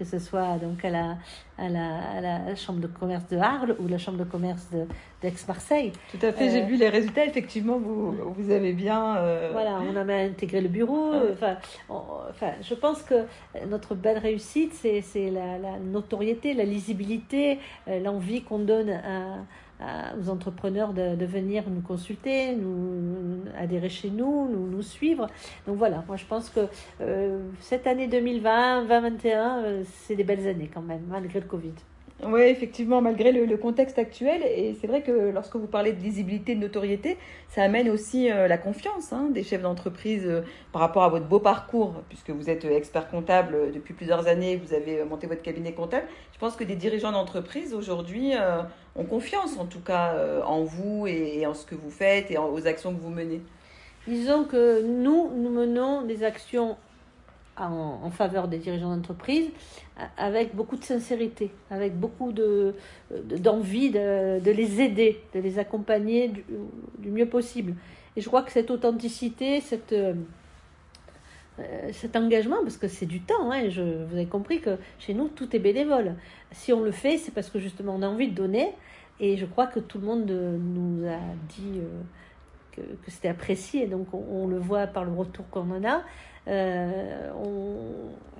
que 0.00 0.04
ce 0.04 0.18
soit 0.18 0.56
donc 0.56 0.82
à 0.84 0.90
la, 0.90 1.16
à 1.58 1.68
la, 1.68 2.20
la 2.20 2.54
Chambre 2.54 2.80
de 2.80 2.86
commerce 2.86 3.26
de 3.28 3.36
Arles 3.36 3.76
ou 3.78 3.86
la 3.86 3.98
Chambre 3.98 4.18
de 4.18 4.24
commerce 4.24 4.66
d'Aix-Marseille. 5.20 5.92
Tout 6.10 6.24
à 6.26 6.32
fait, 6.32 6.48
j'ai 6.48 6.62
euh, 6.62 6.66
vu 6.66 6.76
les 6.76 6.88
résultats, 6.88 7.26
effectivement, 7.26 7.78
vous, 7.78 8.12
vous 8.34 8.50
avez 8.50 8.72
bien... 8.72 9.18
Euh, 9.18 9.50
voilà, 9.52 9.78
on 9.80 9.94
a 9.94 10.14
intégré 10.14 10.62
le 10.62 10.68
bureau. 10.68 11.12
Enfin, 11.32 11.56
enfin, 11.88 12.52
je 12.62 12.74
pense 12.74 13.02
que 13.02 13.26
notre 13.68 13.94
belle 13.94 14.18
réussite, 14.18 14.72
c'est 14.72 15.30
la, 15.30 15.58
la, 15.58 15.78
notoriété, 15.78 16.54
la 16.54 16.64
lisibilité, 16.64 17.58
euh, 17.88 18.00
l'envie 18.00 18.42
qu'on 18.42 18.60
donne 18.60 18.90
à 18.90 19.44
aux 20.18 20.28
entrepreneurs 20.28 20.92
de, 20.92 21.24
venir 21.24 21.64
nous 21.70 21.80
consulter, 21.80 22.54
nous, 22.54 23.42
adhérer 23.58 23.88
chez 23.88 24.10
nous, 24.10 24.48
nous, 24.48 24.66
nous, 24.66 24.82
suivre. 24.82 25.26
Donc 25.66 25.76
voilà, 25.76 26.04
moi 26.06 26.16
je 26.16 26.24
pense 26.24 26.50
que 26.50 26.60
euh, 27.00 27.38
cette 27.60 27.86
année 27.86 28.08
2020, 28.08 28.82
2021, 28.82 29.58
euh, 29.58 29.82
c'est 29.84 30.16
des 30.16 30.24
belles 30.24 30.46
années 30.46 30.70
quand 30.72 30.82
même, 30.82 31.02
malgré 31.08 31.40
le 31.40 31.46
Covid. 31.46 31.74
Oui, 32.26 32.42
effectivement, 32.42 33.00
malgré 33.00 33.32
le, 33.32 33.56
contexte 33.56 33.98
actuel. 33.98 34.42
Et 34.42 34.76
c'est 34.80 34.86
vrai 34.86 35.02
que 35.02 35.30
lorsque 35.30 35.56
vous 35.56 35.66
parlez 35.66 35.92
de 35.92 36.00
visibilité, 36.00 36.54
de 36.54 36.60
notoriété, 36.60 37.16
ça 37.48 37.62
amène 37.62 37.88
aussi 37.88 38.30
euh, 38.30 38.46
la 38.46 38.58
confiance 38.58 39.12
hein, 39.12 39.28
des 39.30 39.42
chefs 39.42 39.62
d'entreprise 39.62 40.26
euh, 40.26 40.42
par 40.72 40.82
rapport 40.82 41.02
à 41.02 41.08
votre 41.08 41.26
beau 41.26 41.38
parcours, 41.38 41.94
puisque 42.08 42.30
vous 42.30 42.50
êtes 42.50 42.64
expert 42.66 43.08
comptable 43.08 43.54
euh, 43.54 43.70
depuis 43.72 43.94
plusieurs 43.94 44.26
années, 44.26 44.56
vous 44.56 44.74
avez 44.74 45.02
monté 45.04 45.26
votre 45.26 45.40
cabinet 45.40 45.72
comptable. 45.72 46.06
Je 46.34 46.38
pense 46.38 46.56
que 46.56 46.64
des 46.64 46.76
dirigeants 46.76 47.12
d'entreprise 47.12 47.72
aujourd'hui 47.74 48.32
ont 48.96 49.04
confiance, 49.04 49.58
en 49.58 49.66
tout 49.66 49.80
cas, 49.80 50.14
en 50.46 50.62
vous 50.62 51.06
et, 51.06 51.46
en 51.46 51.52
ce 51.52 51.66
que 51.66 51.74
vous 51.74 51.90
faites 51.90 52.30
et 52.30 52.38
aux 52.38 52.66
actions 52.66 52.94
que 52.94 53.00
vous 53.00 53.10
menez. 53.10 53.42
Disons 54.08 54.44
que 54.44 54.82
nous, 54.82 55.30
nous 55.36 55.50
menons 55.50 56.02
des 56.02 56.24
actions 56.24 56.78
en, 57.68 58.10
faveur 58.10 58.48
des 58.48 58.58
dirigeants 58.58 58.94
d'entreprise 58.94 59.50
avec 60.16 60.54
beaucoup 60.54 60.76
de 60.76 60.84
sincérité, 60.84 61.50
avec 61.70 61.98
beaucoup 61.98 62.32
de, 62.32 62.74
d'envie 63.10 63.90
de, 63.90 64.40
de, 64.40 64.50
les 64.50 64.80
aider, 64.80 65.20
de 65.34 65.40
les 65.40 65.58
accompagner 65.58 66.28
du, 66.98 67.10
mieux 67.10 67.26
possible. 67.26 67.74
Et 68.16 68.20
je 68.20 68.26
crois 68.28 68.42
que 68.42 68.50
cette 68.50 68.70
authenticité, 68.70 69.60
cette, 69.60 69.92
euh, 69.92 70.14
cet 71.92 72.16
engagement, 72.16 72.62
parce 72.62 72.76
que 72.76 72.88
c'est 72.88 73.06
du 73.06 73.20
temps, 73.20 73.50
hein, 73.52 73.68
je, 73.68 73.82
vous 73.82 74.14
avez 74.14 74.26
compris 74.26 74.60
que 74.60 74.78
chez 74.98 75.14
nous, 75.14 75.28
tout 75.28 75.54
est 75.54 75.58
bénévole. 75.58 76.14
Si 76.52 76.72
on 76.72 76.82
le 76.82 76.90
fait, 76.90 77.18
c'est 77.18 77.32
parce 77.32 77.50
que 77.50 77.58
justement 77.58 77.94
on 77.94 78.02
a 78.02 78.08
envie 78.08 78.28
de 78.28 78.34
donner 78.34 78.72
Et 79.20 79.36
je 79.36 79.44
crois 79.46 79.66
que 79.66 79.80
tout 79.80 79.98
le 79.98 80.06
monde 80.06 80.26
nous 80.30 81.06
a 81.06 81.18
dit 81.48 81.80
que, 82.72 82.80
c'était 83.08 83.28
apprécié. 83.28 83.86
Donc 83.86 84.06
on, 84.14 84.46
le 84.46 84.58
voit 84.58 84.86
par 84.86 85.04
le 85.04 85.12
retour 85.12 85.48
qu'on 85.50 85.70
en 85.70 85.84
a. 85.84 86.02
Euh, 86.48 87.30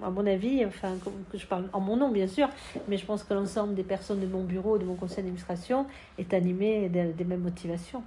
à 0.03 0.11
mon 0.11 0.27
avis, 0.27 0.65
enfin, 0.65 0.95
que 1.31 1.39
je 1.39 1.47
parle 1.47 1.65
en 1.73 1.81
mon 1.81 1.97
nom 1.97 2.11
bien 2.11 2.27
sûr, 2.27 2.49
mais 2.89 2.97
je 2.97 3.05
pense 3.05 3.23
que 3.23 3.35
l'ensemble 3.35 3.75
des 3.75 3.83
personnes 3.83 4.21
de 4.21 4.27
mon 4.27 4.43
bureau, 4.43 4.79
de 4.79 4.85
mon 4.85 4.95
conseil 4.95 5.19
d'administration, 5.19 5.87
est 6.19 6.33
animé 6.33 6.89
des, 6.89 7.25
mêmes 7.25 7.41
motivations. 7.41 8.03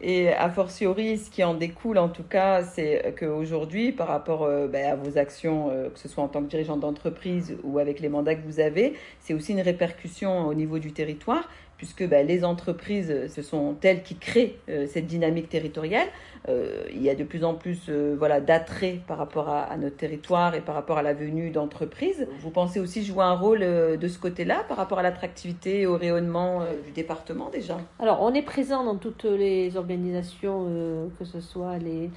Et 0.00 0.32
a 0.32 0.48
fortiori, 0.48 1.18
ce 1.18 1.28
qui 1.28 1.42
en 1.42 1.54
découle 1.54 1.98
en 1.98 2.08
tout 2.08 2.22
cas, 2.22 2.62
c'est 2.62 3.14
qu'aujourd'hui, 3.18 3.90
par 3.90 4.06
rapport 4.06 4.44
euh, 4.44 4.68
ben, 4.68 4.92
à 4.92 4.94
vos 4.94 5.18
actions, 5.18 5.70
euh, 5.70 5.90
que 5.90 5.98
ce 5.98 6.08
soit 6.08 6.22
en 6.22 6.28
tant 6.28 6.40
que 6.40 6.48
dirigeant 6.48 6.76
d'entreprise 6.76 7.56
ou 7.64 7.80
avec 7.80 7.98
les 7.98 8.08
mandats 8.08 8.36
que 8.36 8.46
vous 8.46 8.60
avez, 8.60 8.94
c'est 9.18 9.34
aussi 9.34 9.52
une 9.52 9.60
répercussion 9.60 10.46
au 10.46 10.54
niveau 10.54 10.78
du 10.78 10.92
territoire, 10.92 11.48
puisque 11.78 12.06
bah, 12.06 12.22
les 12.22 12.44
entreprises, 12.44 13.10
euh, 13.10 13.28
ce 13.28 13.40
sont 13.40 13.76
elles 13.82 14.02
qui 14.02 14.16
créent 14.16 14.56
euh, 14.68 14.86
cette 14.86 15.06
dynamique 15.06 15.48
territoriale. 15.48 16.08
Euh, 16.48 16.84
il 16.92 17.02
y 17.02 17.08
a 17.08 17.14
de 17.14 17.24
plus 17.24 17.44
en 17.44 17.54
plus 17.54 17.90
voilà, 17.90 18.40
d'attrait 18.40 19.00
par 19.06 19.18
rapport 19.18 19.48
à, 19.48 19.76
notre 19.76 19.96
territoire 19.96 20.54
et 20.54 20.60
par 20.60 20.74
rapport 20.74 20.98
à 20.98 21.02
la 21.02 21.12
venue 21.12 21.50
d'entreprises. 21.50 22.26
Vous 22.40 22.50
pensez 22.50 22.80
aussi 22.80 23.04
jouer 23.04 23.24
un 23.24 23.34
rôle 23.34 23.60
de 23.60 24.08
ce 24.08 24.18
côté-là 24.18 24.64
par 24.66 24.76
rapport 24.76 24.98
à 24.98 25.02
l'attractivité 25.02 25.80
et 25.82 25.86
au 25.86 25.96
rayonnement 25.96 26.62
du 26.86 26.92
département 26.92 27.50
déjà? 27.50 27.76
Alors, 27.98 28.22
on 28.22 28.32
est 28.32 28.42
présent 28.42 28.84
dans 28.84 28.96
toutes 28.96 29.24
les 29.24 29.76
organisations, 29.76 31.10
que 31.18 31.24
ce 31.24 31.40
soit 31.40 31.76
les, 31.78 32.10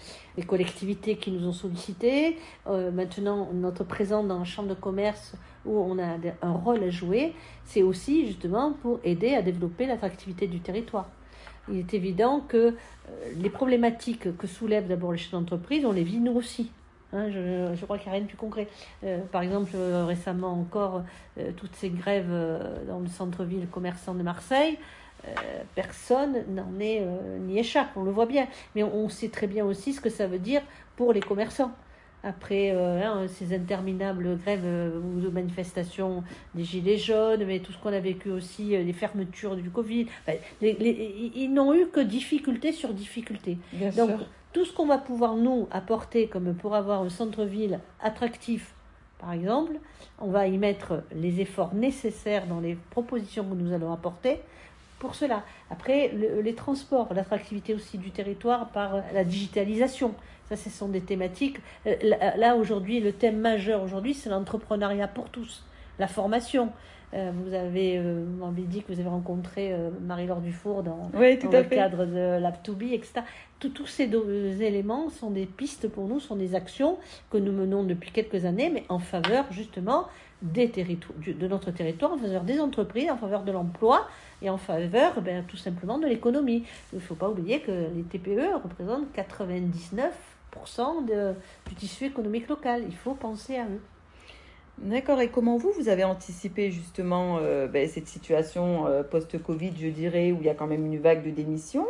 collectivités 0.46 1.18
qui 1.18 1.32
nous 1.32 1.48
ont 1.48 1.54
sollicités. 1.54 2.38
maintenant, 2.68 3.50
notre 3.54 3.84
présence 3.84 4.28
dans 4.28 4.40
la 4.40 4.46
chambre 4.46 4.70
de 4.70 4.76
commerce 4.76 5.34
où 5.66 5.78
on 5.78 6.00
a 6.00 6.18
un 6.42 6.52
rôle 6.52 6.84
à 6.84 6.90
jouer, 6.90 7.34
c'est 7.66 7.84
aussi 7.84 8.26
justement 8.26 8.74
pour 8.74 9.00
aider 9.04 9.36
à 9.36 9.42
développer 9.42 9.86
l'attractivité 9.86 10.48
du 10.48 10.60
territoire. 10.60 11.10
Il 11.70 11.78
est 11.78 11.94
évident 11.94 12.42
que 12.48 12.58
euh, 12.58 12.74
les 13.38 13.50
problématiques 13.50 14.36
que 14.38 14.48
soulèvent 14.48 14.88
d'abord 14.88 15.12
les 15.12 15.18
chefs 15.18 15.32
d'entreprise, 15.32 15.86
on 15.86 15.92
les 15.92 16.04
vit 16.04 16.20
nous 16.20 16.34
aussi. 16.34 16.72
Hein, 17.14 17.30
je, 17.30 17.84
crois 17.84 17.98
qu'il 17.98 18.08
n'y 18.08 18.12
a 18.12 18.14
rien 18.14 18.24
de 18.24 18.28
plus 18.28 18.38
concret. 18.38 18.68
Euh, 19.04 19.20
par 19.32 19.42
exemple, 19.42 19.72
euh, 19.76 20.06
récemment 20.06 20.54
encore, 20.54 21.04
toutes 21.58 21.76
ces 21.76 21.90
grèves 21.90 22.32
dans 22.88 23.00
le 23.00 23.08
centre-ville 23.08 23.68
commerçant 23.68 24.14
de 24.14 24.24
Marseille, 24.24 24.78
personne 25.76 26.44
n'en 26.50 26.80
est 26.80 27.06
ni 27.42 27.60
échappe, 27.60 27.90
on 27.96 28.04
le 28.04 28.12
voit 28.12 28.26
bien. 28.26 28.48
Mais 28.76 28.84
on, 28.84 29.08
sait 29.08 29.30
très 29.30 29.48
bien 29.48 29.66
aussi 29.66 29.94
ce 29.94 30.02
que 30.02 30.10
ça 30.10 30.28
veut 30.28 30.40
dire 30.40 30.62
pour 30.96 31.14
les 31.14 31.22
commerçants 31.22 31.72
après 32.24 32.72
euh, 32.72 33.02
hein, 33.04 33.28
ces 33.28 33.56
interminables 33.56 34.38
grèves 34.38 34.66
euh, 34.66 35.00
ou 35.00 35.32
manifestations 35.32 36.24
des 36.56 36.64
Gilets 36.64 36.98
jaunes, 36.98 37.44
mais 37.46 37.60
tout 37.60 37.72
ce 37.72 37.78
qu'on 37.78 37.94
a 37.94 38.00
vécu 38.00 38.30
aussi, 38.30 38.76
euh, 38.76 38.84
les 38.84 38.94
fermetures 38.94 39.56
du 39.56 39.70
Covid. 39.70 40.08
ils 40.62 41.52
n'ont 41.54 41.74
eu 41.74 41.88
que 41.88 42.00
difficulté 42.00 42.72
sur 42.72 42.94
difficulté. 42.94 43.58
Donc, 43.98 44.12
tout 44.54 44.66
ce 44.66 44.74
qu'on 44.74 44.86
va 44.86 44.98
pouvoir 44.98 45.36
nous 45.36 45.68
apporter, 45.72 46.28
comme 46.28 46.54
pour 46.54 46.76
avoir 46.76 47.02
un 47.02 47.10
centre-ville 47.10 47.80
attractif, 48.02 48.74
par 49.18 49.34
exemple, 49.34 49.74
on 50.20 50.30
va 50.30 50.48
y 50.48 50.58
mettre 50.58 51.04
les 51.14 51.42
efforts 51.42 51.74
nécessaires 51.74 52.48
dans 52.48 52.60
les 52.60 52.76
propositions 52.90 53.46
que 53.46 53.56
nous 53.56 53.72
allons 53.72 53.94
apporter 53.94 54.42
pour 55.02 55.16
cela. 55.16 55.44
Après, 55.72 56.12
les 56.44 56.54
transports, 56.54 57.12
l'attractivité 57.16 57.74
aussi 57.74 57.98
du 57.98 58.12
territoire 58.12 58.70
par 58.70 59.02
la 59.14 59.24
digitalisation. 59.24 60.14
Ça, 60.48 60.56
ce 60.56 60.70
sont 60.70 60.90
des 60.90 61.02
thématiques. 61.02 61.58
Euh, 61.88 61.96
là, 62.38 62.56
aujourd'hui, 62.56 63.00
le 63.00 63.12
thème 63.12 63.40
majeur 63.40 63.82
aujourd'hui, 63.82 64.14
c'est 64.14 64.30
l'entrepreneuriat 64.30 65.08
pour 65.08 65.30
tous, 65.30 65.66
la 65.98 66.08
formation. 66.08 66.70
Euh, 67.16 67.32
vous 67.34 67.54
avez 67.56 67.98
euh, 67.98 68.24
dit 68.58 68.84
que 68.84 68.94
vous 68.94 69.00
avez 69.00 69.10
rencontré 69.10 69.76
Marie-Laure 70.02 70.40
Dufour 70.40 70.84
dans, 70.84 71.10
le 71.16 71.64
cadre 71.64 72.06
de 72.06 72.40
Lab2B, 72.40 72.94
etc. 72.94 73.22
tous 73.60 73.88
ces 73.88 74.06
deux 74.06 74.62
éléments 74.62 75.10
sont 75.10 75.32
des 75.32 75.48
pistes 75.48 75.88
pour 75.88 76.08
nous, 76.08 76.20
sont 76.20 76.36
des 76.36 76.54
actions 76.54 77.00
que 77.32 77.40
nous 77.40 77.52
menons 77.52 77.84
depuis 77.84 78.12
quelques 78.12 78.46
années, 78.46 78.70
mais 78.72 78.84
en 78.88 79.00
faveur 79.00 79.46
justement 79.50 80.06
des 80.42 80.68
de 80.68 81.48
notre 81.48 81.72
territoire, 81.72 82.14
en 82.14 82.18
faveur 82.18 82.44
des 82.44 82.60
entreprises, 82.60 83.10
en 83.12 83.18
faveur 83.18 83.44
de 83.44 83.52
l'emploi 83.52 84.08
et 84.42 84.50
en 84.50 84.58
faveur 84.58 85.22
ben, 85.22 85.44
tout 85.48 85.58
simplement 85.58 86.00
de 86.00 86.08
l'économie. 86.08 86.64
Il 86.94 86.96
ne 86.96 87.02
faut 87.02 87.16
pas 87.16 87.30
oublier 87.30 87.62
que 87.62 87.72
les 87.72 88.04
TPE 88.04 88.56
représentent 88.64 89.12
99 89.14 90.14
de, 91.08 91.34
du 91.68 91.76
tissu 91.76 92.06
économique 92.06 92.48
local. 92.48 92.84
Il 92.88 92.96
faut 92.96 93.14
penser 93.14 93.58
à 93.58 93.66
eux. 93.66 93.82
D'accord. 94.78 95.22
Et 95.22 95.30
comment 95.30 95.58
vous, 95.58 95.72
vous 95.78 95.90
avez 95.90 96.04
anticipé 96.04 96.72
justement 96.72 97.38
euh, 97.40 97.68
ben, 97.68 97.88
cette 97.88 98.08
situation 98.08 98.88
euh, 98.88 99.04
post-Covid, 99.04 99.74
je 99.80 99.88
dirais, 99.88 100.32
où 100.32 100.38
il 100.40 100.46
y 100.46 100.50
a 100.50 100.56
quand 100.56 100.68
même 100.68 100.86
une 100.86 101.00
vague 101.00 101.24
de 101.24 101.30
démission 101.30 101.86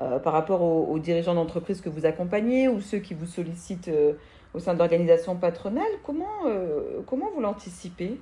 euh, 0.00 0.18
par 0.18 0.32
rapport 0.32 0.62
aux, 0.62 0.98
dirigeants 0.98 1.34
d'entreprise 1.34 1.80
que 1.80 1.88
vous 1.88 2.06
accompagnez 2.06 2.68
ou 2.68 2.80
ceux 2.80 2.98
qui 2.98 3.14
vous 3.14 3.26
sollicitent 3.26 3.90
au 4.54 4.58
sein 4.58 4.74
d'organisations 4.74 5.36
patronales 5.36 5.84
Comment, 6.04 6.42
comment 7.06 7.30
vous 7.34 7.40
l'anticipez? 7.40 8.20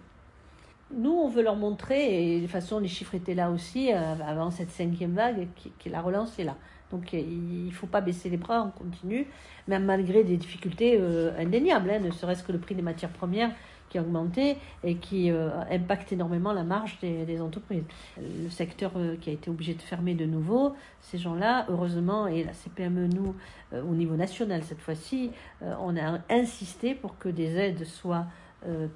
Nous, 0.93 1.11
on 1.11 1.29
veut 1.29 1.43
leur 1.43 1.57
montrer, 1.57 2.33
et 2.33 2.37
de 2.37 2.43
toute 2.43 2.51
façon, 2.51 2.81
les 2.81 2.89
chiffres 2.89 3.15
étaient 3.15 3.35
là 3.35 3.51
aussi 3.51 3.93
avant 3.93 4.51
cette 4.51 4.71
cinquième 4.71 5.15
vague, 5.15 5.49
qui 5.79 5.89
la 5.89 6.01
relance 6.01 6.39
est 6.39 6.45
là. 6.45 6.57
Donc 6.91 7.13
il 7.13 7.67
ne 7.67 7.71
faut 7.71 7.87
pas 7.87 8.01
baisser 8.01 8.29
les 8.29 8.37
bras, 8.37 8.63
on 8.63 8.71
continue, 8.71 9.27
même 9.69 9.85
malgré 9.85 10.25
des 10.25 10.37
difficultés 10.37 10.97
euh, 11.01 11.31
indéniables, 11.39 11.91
hein, 11.91 12.01
ne 12.01 12.11
serait-ce 12.11 12.43
que 12.43 12.53
le 12.53 12.59
prix 12.59 12.75
des 12.75 12.83
matières 12.83 13.11
premières 13.11 13.51
qui 13.91 13.99
a 13.99 14.01
augmenté 14.01 14.57
et 14.83 14.95
qui 14.95 15.31
euh, 15.31 15.51
impacte 15.71 16.13
énormément 16.13 16.53
la 16.53 16.65
marge 16.65 16.99
des, 17.01 17.41
entreprises. 17.43 17.83
Le 18.17 18.49
secteur 18.49 18.93
euh, 18.97 19.17
qui 19.21 19.29
a 19.29 19.33
été 19.35 19.51
obligé 19.51 19.75
de 19.75 19.83
fermer 19.83 20.15
de 20.15 20.25
nouveau, 20.25 20.75
ces 21.03 21.19
gens-là, 21.19 21.67
heureusement, 21.69 22.27
et 22.27 22.45
la 22.45 22.55
CPME, 22.55 23.09
nous, 23.09 23.35
au 23.73 23.95
niveau 23.95 24.17
national 24.17 24.63
cette 24.63 24.81
fois-ci, 24.81 25.31
on 25.63 25.97
a 25.97 26.19
insisté 26.29 26.95
pour 26.95 27.19
que 27.19 27.29
des 27.29 27.57
aides 27.57 27.85
soient 27.85 28.27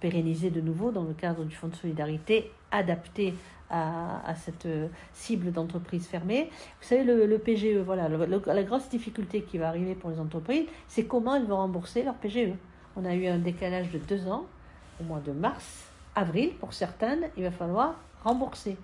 pérennisées 0.01 0.51
de 0.51 0.61
nouveau 0.61 0.91
dans 0.91 1.05
le 1.05 1.15
cadre 1.15 1.45
du 1.45 1.55
Fonds 1.55 1.69
de 1.69 1.75
solidarité 1.75 2.51
adapté 2.71 3.35
à, 3.71 4.35
cette 4.37 4.69
cible 5.13 5.53
d'entreprise 5.53 6.07
fermée. 6.07 6.51
Vous 6.81 6.89
savez, 6.89 7.05
le, 7.05 7.39
PGE, 7.39 7.79
voilà, 7.85 8.09
la 8.09 8.63
grosse 8.63 8.89
difficulté 8.89 9.43
qui 9.43 9.59
va 9.59 9.69
arriver 9.69 9.95
pour 9.95 10.11
les 10.11 10.21
entreprises, 10.21 10.67
c'est 10.89 11.05
comment 11.05 11.35
elles 11.35 11.47
vont 11.47 11.57
rembourser 11.57 12.03
leur 12.03 12.15
PGE. 12.15 12.53
On 12.97 13.05
a 13.05 13.15
eu 13.15 13.27
un 13.27 13.39
décalage 13.39 13.91
de 13.91 13.99
deux 13.99 14.29
ans, 14.29 14.47
au 15.01 15.05
mois 15.05 15.21
de 15.21 15.33
mars, 15.33 15.85
avril, 16.15 16.55
pour 16.61 16.73
certaines, 16.73 17.29
il 17.37 17.43
va 17.43 17.51
falloir 17.51 17.95
rembourser. 18.23 18.77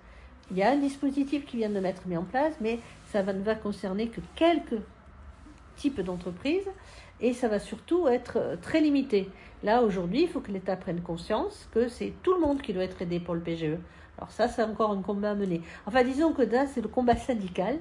Il 0.51 0.57
y 0.57 0.63
a 0.63 0.71
un 0.71 0.77
dispositif 0.77 1.45
qui 1.45 1.57
vient 1.57 1.69
de 1.69 1.79
mettre 1.79 2.01
en 2.13 2.23
place, 2.23 2.53
mais 2.59 2.79
ça 3.07 3.23
ne 3.23 3.41
va 3.41 3.55
concerner 3.55 4.07
que 4.07 4.21
quelques 4.35 4.81
types 5.77 6.01
d'entreprises 6.01 6.67
et 7.21 7.33
ça 7.33 7.47
va 7.47 7.59
surtout 7.59 8.07
être 8.07 8.57
très 8.61 8.81
limité. 8.81 9.29
Là, 9.63 9.83
aujourd'hui, 9.83 10.23
il 10.23 10.27
faut 10.27 10.41
que 10.41 10.51
l'État 10.51 10.75
prenne 10.75 11.01
conscience 11.01 11.69
que 11.71 11.87
c'est 11.87 12.13
tout 12.23 12.33
le 12.33 12.39
monde 12.39 12.61
qui 12.61 12.73
doit 12.73 12.83
être 12.83 13.01
aidé 13.01 13.19
pour 13.19 13.35
le 13.35 13.41
PGE. 13.41 13.77
Alors 14.17 14.31
ça, 14.31 14.47
c'est 14.47 14.63
encore 14.63 14.91
un 14.91 15.01
combat 15.01 15.31
à 15.31 15.35
mener. 15.35 15.61
Enfin, 15.85 16.03
disons 16.03 16.33
que 16.33 16.41
là, 16.41 16.65
c'est 16.67 16.81
le 16.81 16.87
combat 16.87 17.15
syndical. 17.15 17.77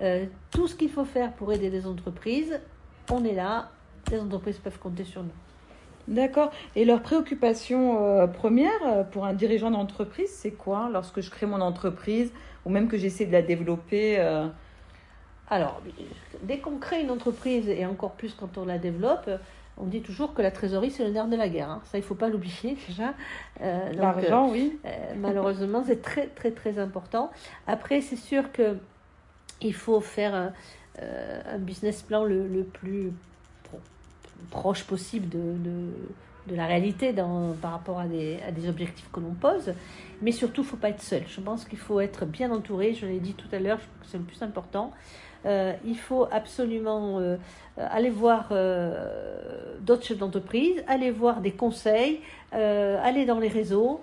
Euh, 0.00 0.26
tout 0.50 0.68
ce 0.68 0.74
qu'il 0.74 0.90
faut 0.90 1.04
faire 1.04 1.32
pour 1.34 1.52
aider 1.52 1.70
les 1.70 1.86
entreprises, 1.86 2.60
on 3.10 3.24
est 3.24 3.34
là. 3.34 3.70
Les 4.10 4.20
entreprises 4.20 4.58
peuvent 4.58 4.78
compter 4.78 5.04
sur 5.04 5.22
nous. 5.22 5.30
D'accord. 6.08 6.50
Et 6.74 6.84
leur 6.84 7.02
préoccupation 7.02 8.04
euh, 8.04 8.26
première 8.26 8.70
euh, 8.86 9.04
pour 9.04 9.24
un 9.24 9.34
dirigeant 9.34 9.70
d'entreprise, 9.70 10.30
c'est 10.30 10.50
quoi 10.50 10.88
lorsque 10.92 11.20
je 11.20 11.30
crée 11.30 11.46
mon 11.46 11.60
entreprise 11.60 12.32
ou 12.64 12.70
même 12.70 12.88
que 12.88 12.98
j'essaie 12.98 13.26
de 13.26 13.32
la 13.32 13.42
développer 13.42 14.18
Alors, 15.48 15.80
dès 16.42 16.58
qu'on 16.58 16.78
crée 16.78 17.02
une 17.02 17.10
entreprise 17.10 17.68
et 17.68 17.86
encore 17.86 18.12
plus 18.12 18.34
quand 18.34 18.58
on 18.58 18.66
la 18.66 18.78
développe, 18.78 19.30
on 19.80 19.86
dit 19.86 20.02
toujours 20.02 20.34
que 20.34 20.42
la 20.42 20.50
trésorerie, 20.50 20.90
c'est 20.90 21.04
le 21.04 21.10
nerf 21.10 21.28
de 21.28 21.36
la 21.36 21.48
guerre. 21.48 21.70
Hein. 21.70 21.80
Ça, 21.84 21.98
il 21.98 22.00
ne 22.00 22.06
faut 22.06 22.14
pas 22.14 22.28
l'oublier 22.28 22.76
déjà. 22.88 23.14
Euh, 23.60 23.92
L'argent, 23.92 24.50
oui. 24.50 24.78
Euh, 24.84 24.88
malheureusement, 25.16 25.84
c'est 25.86 26.02
très, 26.02 26.26
très, 26.26 26.50
très 26.50 26.78
important. 26.78 27.30
Après, 27.66 28.00
c'est 28.00 28.16
sûr 28.16 28.52
que 28.52 28.76
il 29.60 29.74
faut 29.74 30.00
faire 30.00 30.34
un, 30.34 30.52
euh, 31.02 31.58
business 31.58 32.02
plan 32.02 32.24
le, 32.24 32.62
plus 32.64 33.12
proche 34.50 34.84
possible 34.84 35.28
de, 35.28 35.54
de, 36.46 36.54
la 36.54 36.66
réalité 36.66 37.12
dans, 37.12 37.54
par 37.60 37.72
rapport 37.72 37.98
à 37.98 38.06
des, 38.06 38.38
à 38.46 38.50
des 38.50 38.68
objectifs 38.68 39.08
que 39.12 39.20
l'on 39.20 39.34
pose. 39.34 39.74
Mais 40.22 40.32
surtout, 40.32 40.62
il 40.62 40.64
ne 40.64 40.70
faut 40.70 40.76
pas 40.76 40.88
être 40.88 41.02
seul. 41.02 41.22
Je 41.28 41.40
pense 41.40 41.64
qu'il 41.66 41.78
faut 41.78 42.00
être 42.00 42.24
bien 42.24 42.50
entouré. 42.50 42.94
Je 42.94 43.06
l'ai 43.06 43.20
dit 43.20 43.34
tout 43.34 43.48
à 43.52 43.58
l'heure, 43.58 43.80
c'est 44.04 44.16
le 44.16 44.24
plus 44.24 44.42
important. 44.42 44.92
Euh, 45.46 45.72
il 45.84 45.96
faut 45.96 46.26
absolument 46.30 47.18
euh, 47.20 47.36
aller 47.76 48.10
voir 48.10 48.48
euh, 48.50 49.76
d'autres 49.80 50.04
chefs 50.04 50.18
d'entreprise, 50.18 50.82
aller 50.88 51.10
voir 51.10 51.40
des 51.40 51.52
conseils, 51.52 52.20
aller 52.52 53.24
dans 53.24 53.38
les 53.38 53.48
réseaux, 53.48 54.00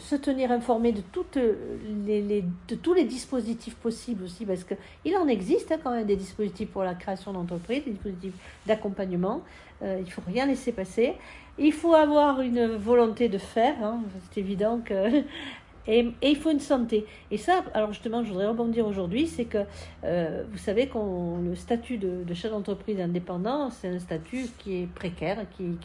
se 0.00 0.16
tenir 0.16 0.50
informé 0.50 0.92
de, 0.92 1.00
toutes 1.00 1.38
les, 2.06 2.44
de 2.68 2.74
tous 2.74 2.94
les 2.94 3.04
dispositifs 3.04 3.76
possibles 3.76 4.24
aussi, 4.24 4.44
parce 4.44 4.64
qu'il 4.64 5.16
en 5.16 5.28
existe 5.28 5.70
hein, 5.72 5.78
quand 5.82 5.92
même 5.92 6.06
des 6.06 6.16
dispositifs 6.16 6.70
pour 6.70 6.82
la 6.82 6.94
création 6.94 7.32
d'entreprise, 7.32 7.84
des 7.84 7.92
dispositifs 7.92 8.34
d'accompagnement. 8.66 9.42
il 9.82 10.04
ne 10.04 10.10
faut 10.10 10.22
rien 10.26 10.46
laisser 10.46 10.72
passer. 10.72 11.14
Il 11.58 11.72
faut 11.72 11.94
avoir 11.94 12.40
une 12.40 12.66
volonté 12.76 13.28
de 13.28 13.36
faire. 13.36 13.74
Hein. 13.82 14.00
C'est 14.32 14.40
évident 14.40 14.80
que 14.82 15.22
Et, 15.86 16.12
il 16.22 16.36
faut 16.36 16.50
une 16.50 16.60
santé. 16.60 17.06
Et 17.30 17.36
ça, 17.36 17.64
alors 17.74 17.92
justement, 17.92 18.22
je 18.22 18.28
voudrais 18.28 18.46
rebondir 18.46 18.86
aujourd'hui, 18.86 19.26
c'est 19.26 19.44
que 19.44 19.58
euh, 20.04 20.44
vous 20.50 20.58
savez 20.58 20.88
que 20.88 20.98
le 20.98 21.54
statut 21.54 21.98
de, 21.98 22.34
chef 22.34 22.50
d'entreprise 22.50 23.00
indépendant, 23.00 23.70
c'est 23.70 23.88
un 23.88 23.98
statut 23.98 24.46
qui 24.58 24.82
est 24.82 24.86
précaire, 24.86 25.38
qui, 25.50 25.76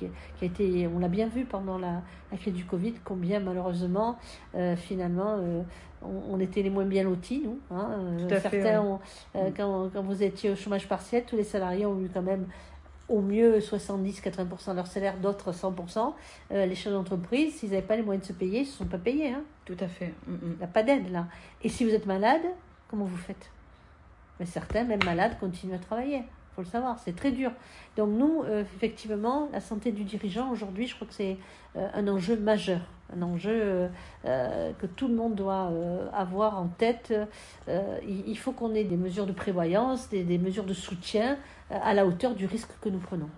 a 0.41 0.45
été, 0.45 0.87
on 0.87 0.99
l'a 0.99 1.07
bien 1.07 1.27
vu 1.27 1.45
pendant 1.45 1.77
la, 1.77 2.01
crise 2.39 2.53
du 2.53 2.65
Covid, 2.65 2.95
combien 3.05 3.39
malheureusement, 3.39 4.17
euh, 4.55 4.75
finalement, 4.75 5.37
euh, 5.39 5.61
on, 6.03 6.37
était 6.41 6.61
les 6.61 6.69
moins 6.69 6.83
bien 6.83 7.03
lotis, 7.03 7.41
nous. 7.43 7.59
Hein, 7.71 8.27
certains, 8.27 8.99
quand, 9.55 9.89
quand, 9.93 10.01
vous 10.01 10.21
étiez 10.21 10.49
au 10.49 10.55
chômage 10.55 10.87
partiel, 10.87 11.23
tous 11.25 11.37
les 11.37 11.45
salariés 11.45 11.85
ont 11.85 11.99
eu 12.01 12.09
quand 12.13 12.21
même 12.21 12.45
au 13.07 13.21
mieux 13.21 13.59
70-80% 13.59 14.71
de 14.71 14.75
leur 14.75 14.87
salaire, 14.87 15.17
d'autres 15.17 15.51
100%. 15.51 16.13
Euh, 16.51 16.65
les 16.65 16.75
chefs 16.75 16.91
d'entreprise, 16.91 17.55
s'ils 17.55 17.69
n'avaient 17.69 17.81
pas 17.81 17.95
les 17.95 18.03
moyens 18.03 18.27
de 18.27 18.33
se 18.33 18.37
payer, 18.37 18.59
ils 18.59 18.65
ne 18.65 18.67
se 18.67 18.77
sont 18.77 18.85
pas 18.85 18.97
payés. 18.97 19.29
Hein. 19.29 19.43
Tout 19.65 19.77
à 19.79 19.87
fait. 19.87 20.13
Mm, 20.27 20.33
mm. 20.33 20.39
Il 20.43 20.57
n'y 20.57 20.63
a 20.63 20.67
pas 20.67 20.83
d'aide 20.83 21.11
là. 21.11 21.27
Et 21.63 21.69
si 21.69 21.85
vous 21.85 21.91
êtes 21.91 22.05
malade, 22.05 22.41
comment 22.89 23.05
vous 23.05 23.17
faites? 23.17 23.51
Mais 24.39 24.45
certains, 24.45 24.83
même 24.83 25.03
malades, 25.03 25.37
continuent 25.39 25.75
à 25.75 25.79
travailler. 25.79 26.17
Il 26.17 26.55
faut 26.55 26.61
le 26.61 26.67
savoir, 26.67 26.99
c'est 26.99 27.15
très 27.15 27.31
dur. 27.31 27.51
Donc 27.95 28.09
nous, 28.09 28.43
euh, 28.43 28.61
effectivement, 28.61 29.49
la 29.51 29.59
santé 29.59 29.91
du 29.91 30.03
dirigeant, 30.03 30.49
aujourd'hui, 30.49 30.87
je 30.87 30.95
crois 30.95 31.07
que 31.07 31.13
c'est 31.13 31.37
euh, 31.75 31.87
un 31.93 32.07
enjeu 32.07 32.37
majeur 32.37 32.81
un 33.15 33.21
enjeu 33.21 33.87
que 34.23 34.87
tout 34.87 35.07
le 35.07 35.13
monde 35.13 35.35
doit 35.35 35.71
avoir 36.11 36.59
en 36.59 36.65
tête. 36.65 37.13
il, 37.67 38.35
faut 38.35 38.51
qu'on 38.51 38.73
ait 38.73 38.83
des 38.83 38.97
mesures 38.97 39.27
de 39.27 39.31
prévoyance, 39.31 40.09
des, 40.09 40.23
des 40.23 40.39
mesures 40.39 40.63
de 40.63 40.73
soutien 40.73 41.37
à 41.69 41.93
la 41.93 42.05
hauteur 42.05 42.35
du 42.35 42.45
risque 42.45 42.71
que 42.81 42.89
nous 42.89 42.99
prenons. 42.99 43.29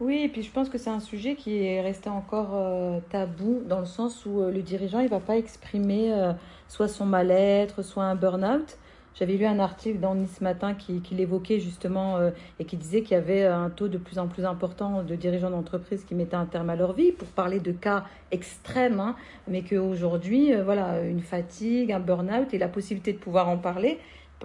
Oui, 0.00 0.22
et 0.24 0.28
puis 0.28 0.42
je 0.42 0.50
pense 0.50 0.68
que 0.68 0.76
c'est 0.76 0.90
un 0.90 0.98
sujet 0.98 1.36
qui 1.36 1.64
est 1.64 1.80
resté 1.80 2.10
encore 2.10 2.50
euh, 2.54 2.98
tabou 3.10 3.62
dans 3.64 3.78
le 3.78 3.86
sens 3.86 4.26
où 4.26 4.40
euh, 4.40 4.50
le 4.50 4.60
dirigeant 4.60 4.98
il 4.98 5.08
va 5.08 5.20
pas 5.20 5.36
exprimer 5.36 6.12
euh, 6.12 6.32
soit 6.66 6.88
son 6.88 7.06
mal-être, 7.06 7.82
soit 7.82 8.02
un 8.02 8.16
burn-out. 8.16 8.76
J'avais 9.14 9.34
lu 9.34 9.46
un 9.46 9.60
article 9.60 10.00
dans 10.00 10.16
Nice 10.16 10.40
Matin 10.40 10.74
qui, 10.74 11.00
qui 11.00 11.14
l'évoquait 11.14 11.60
justement 11.60 12.18
et 12.58 12.64
qui 12.64 12.76
disait 12.76 13.02
qu'il 13.02 13.12
y 13.12 13.14
avait 13.14 13.46
un 13.46 13.70
taux 13.70 13.86
de 13.86 13.96
plus 13.96 14.18
en 14.18 14.26
plus 14.26 14.44
important 14.44 15.04
de 15.04 15.14
dirigeants 15.14 15.50
d'entreprise 15.50 16.02
qui 16.02 16.16
mettaient 16.16 16.34
un 16.34 16.46
terme 16.46 16.68
à 16.68 16.74
leur 16.74 16.94
vie 16.94 17.12
pour 17.12 17.28
parler 17.28 17.60
de 17.60 17.70
cas 17.70 18.06
extrêmes, 18.32 18.98
hein, 18.98 19.14
mais 19.46 19.62
qu'aujourd'hui, 19.62 20.52
voilà, 20.64 21.00
une 21.02 21.20
fatigue, 21.20 21.92
un 21.92 22.00
burn-out 22.00 22.52
et 22.54 22.58
la 22.58 22.66
possibilité 22.66 23.12
de 23.12 23.18
pouvoir 23.18 23.48
en 23.48 23.56
parler, 23.56 24.00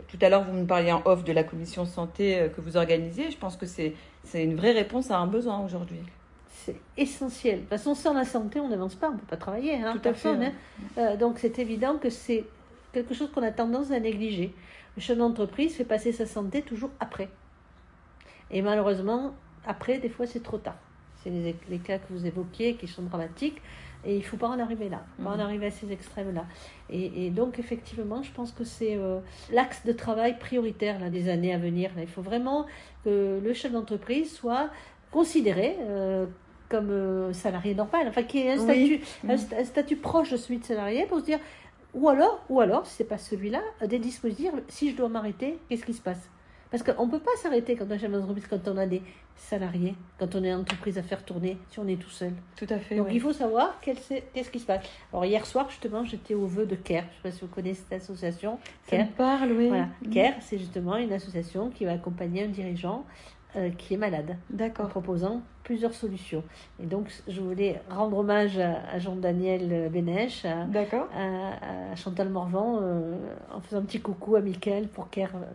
tout 0.07 0.17
à 0.21 0.29
l'heure, 0.29 0.43
vous 0.43 0.53
me 0.53 0.65
parliez 0.65 0.91
en 0.91 1.01
off 1.05 1.23
de 1.23 1.33
la 1.33 1.43
commission 1.43 1.85
santé 1.85 2.39
euh, 2.39 2.49
que 2.49 2.61
vous 2.61 2.77
organisez. 2.77 3.31
Je 3.31 3.37
pense 3.37 3.57
que 3.57 3.65
c'est 3.65 3.93
une 4.33 4.55
vraie 4.55 4.71
réponse 4.71 5.11
à 5.11 5.17
un 5.17 5.27
besoin 5.27 5.59
aujourd'hui. 5.59 5.99
C'est 6.47 6.75
essentiel. 6.97 7.55
De 7.55 7.59
toute 7.61 7.69
façon, 7.69 7.95
sans 7.95 8.13
la 8.13 8.25
santé, 8.25 8.59
on 8.59 8.69
n'avance 8.69 8.95
pas, 8.95 9.09
on 9.09 9.13
ne 9.13 9.17
peut 9.17 9.25
pas 9.25 9.37
travailler. 9.37 9.75
Hein, 9.75 9.97
tout 10.01 10.09
à 10.09 10.13
fait. 10.13 10.29
Hein. 10.29 10.51
Euh, 10.97 11.17
donc, 11.17 11.39
c'est 11.39 11.59
évident 11.59 11.97
que 11.97 12.09
c'est 12.09 12.45
quelque 12.93 13.13
chose 13.13 13.31
qu'on 13.31 13.43
a 13.43 13.51
tendance 13.51 13.91
à 13.91 13.99
négliger. 13.99 14.53
Le 14.95 15.01
chef 15.01 15.17
d'entreprise 15.17 15.75
fait 15.75 15.85
passer 15.85 16.11
sa 16.11 16.25
santé 16.25 16.61
toujours 16.61 16.91
après. 16.99 17.29
Et 18.51 18.61
malheureusement, 18.61 19.33
après, 19.65 19.99
des 19.99 20.09
fois, 20.09 20.25
c'est 20.25 20.43
trop 20.43 20.57
tard. 20.57 20.77
C'est 21.23 21.29
les, 21.29 21.55
les, 21.69 21.79
cas 21.79 21.97
que 21.99 22.11
vous 22.11 22.25
évoquiez 22.25 22.75
qui 22.75 22.87
sont 22.87 23.03
dramatiques. 23.03 23.61
Et 24.05 24.15
il 24.15 24.19
ne 24.19 24.23
faut 24.23 24.37
pas 24.37 24.47
en 24.47 24.59
arriver 24.59 24.87
là, 24.87 25.03
pas 25.21 25.31
en 25.31 25.35
mhm. 25.35 25.41
arriver 25.41 25.65
à 25.67 25.71
ces 25.71 25.91
extrêmes-là. 25.91 26.45
Et, 26.89 27.29
donc, 27.31 27.59
effectivement, 27.59 28.23
je 28.23 28.31
pense 28.31 28.51
que 28.51 28.63
c'est 28.63 28.95
euh, 28.95 29.19
l'axe 29.51 29.85
de 29.85 29.91
travail 29.91 30.39
prioritaire 30.39 30.99
là, 30.99 31.09
des 31.09 31.27
années 31.29 31.53
à 31.53 31.57
venir. 31.57 31.91
Il 31.97 32.07
faut 32.07 32.21
vraiment 32.21 32.65
que 33.03 33.39
le 33.43 33.53
chef 33.53 33.73
d'entreprise 33.73 34.33
soit 34.33 34.69
considéré 35.11 35.75
euh, 35.81 36.25
comme 36.69 36.91
euh, 36.91 37.33
salarié 37.33 37.75
normal, 37.75 38.07
enfin, 38.07 38.23
qu'il 38.23 38.45
ait 38.45 38.53
un, 38.53 38.57
statut, 38.57 39.01
un, 39.27 39.33
un, 39.33 39.65
statut 39.65 39.97
proche 39.97 40.31
de 40.31 40.37
celui 40.37 40.59
de 40.59 40.63
salarié 40.63 41.05
pour 41.05 41.19
se 41.19 41.25
dire, 41.25 41.39
ou 41.93 42.07
alors, 42.07 42.43
ou 42.49 42.61
alors, 42.61 42.85
si 42.85 42.95
ce 42.95 43.03
n'est 43.03 43.09
pas 43.09 43.17
celui-là, 43.17 43.61
des 43.85 43.99
dispositifs, 43.99 44.51
si 44.69 44.91
je 44.91 44.95
dois 44.95 45.09
m'arrêter, 45.09 45.57
qu'est-ce 45.67 45.85
qui 45.85 45.93
se 45.93 46.01
passe? 46.01 46.29
Parce 46.71 46.83
qu'on 46.83 47.05
ne 47.05 47.11
peut 47.11 47.19
pas 47.19 47.35
s'arrêter 47.37 47.75
quand 47.75 47.85
on 47.89 47.91
est 47.91 47.99
chef 47.99 48.11
d'entreprise, 48.11 48.47
quand 48.47 48.67
on 48.67 48.77
a 48.77 48.85
des 48.85 49.01
salariés, 49.35 49.95
quand 50.19 50.35
on 50.35 50.43
est 50.43 50.49
une 50.49 50.59
entreprise 50.59 50.97
à 50.97 51.03
faire 51.03 51.23
tourner, 51.23 51.57
si 51.69 51.79
on 51.79 51.87
est 51.87 51.99
tout 51.99 52.09
seul. 52.09 52.33
Tout 52.55 52.67
à 52.69 52.77
fait. 52.77 52.95
Donc 52.95 53.07
il 53.11 53.21
faut 53.21 53.33
savoir 53.33 53.79
qu'est-ce 53.81 54.49
qui 54.49 54.59
se 54.59 54.65
passe. 54.65 54.85
Alors 55.11 55.25
hier 55.25 55.45
soir, 55.45 55.69
justement, 55.69 56.03
j'étais 56.03 56.35
au 56.35 56.45
vœu 56.45 56.65
de 56.65 56.75
CARE. 56.75 57.03
Je 57.03 57.07
ne 57.07 57.13
sais 57.15 57.21
pas 57.23 57.31
si 57.31 57.41
vous 57.41 57.47
connaissez 57.47 57.81
cette 57.89 58.01
association. 58.01 58.59
Ça 58.87 58.97
me 58.97 59.09
parle, 59.11 59.51
oui. 59.51 59.69
Voilà. 59.69 59.87
CARE, 60.11 60.35
c'est 60.41 60.57
justement 60.57 60.97
une 60.97 61.13
association 61.13 61.69
qui 61.69 61.85
va 61.85 61.93
accompagner 61.93 62.43
un 62.43 62.49
dirigeant 62.49 63.05
euh, 63.55 63.71
qui 63.71 63.95
est 63.95 63.97
malade. 63.97 64.37
D'accord. 64.51 64.85
En 64.85 64.89
proposant 64.89 65.41
plusieurs 65.63 65.93
solutions. 65.93 66.43
Et 66.79 66.85
donc, 66.85 67.11
je 67.27 67.41
voulais 67.41 67.81
rendre 67.89 68.17
hommage 68.19 68.59
à, 68.59 68.99
Jean-Daniel 68.99 69.89
Bénèche, 69.91 70.45
à, 70.45 70.61
à, 70.63 71.95
Chantal 71.95 72.29
Morvan, 72.29 72.79
euh, 72.81 73.15
en 73.51 73.59
faisant 73.61 73.79
un 73.79 73.85
petit 73.85 74.01
coucou 74.01 74.35
à 74.35 74.41
Mickaël 74.41 74.87
pour 74.87 75.09
CARE 75.09 75.35
euh, 75.35 75.45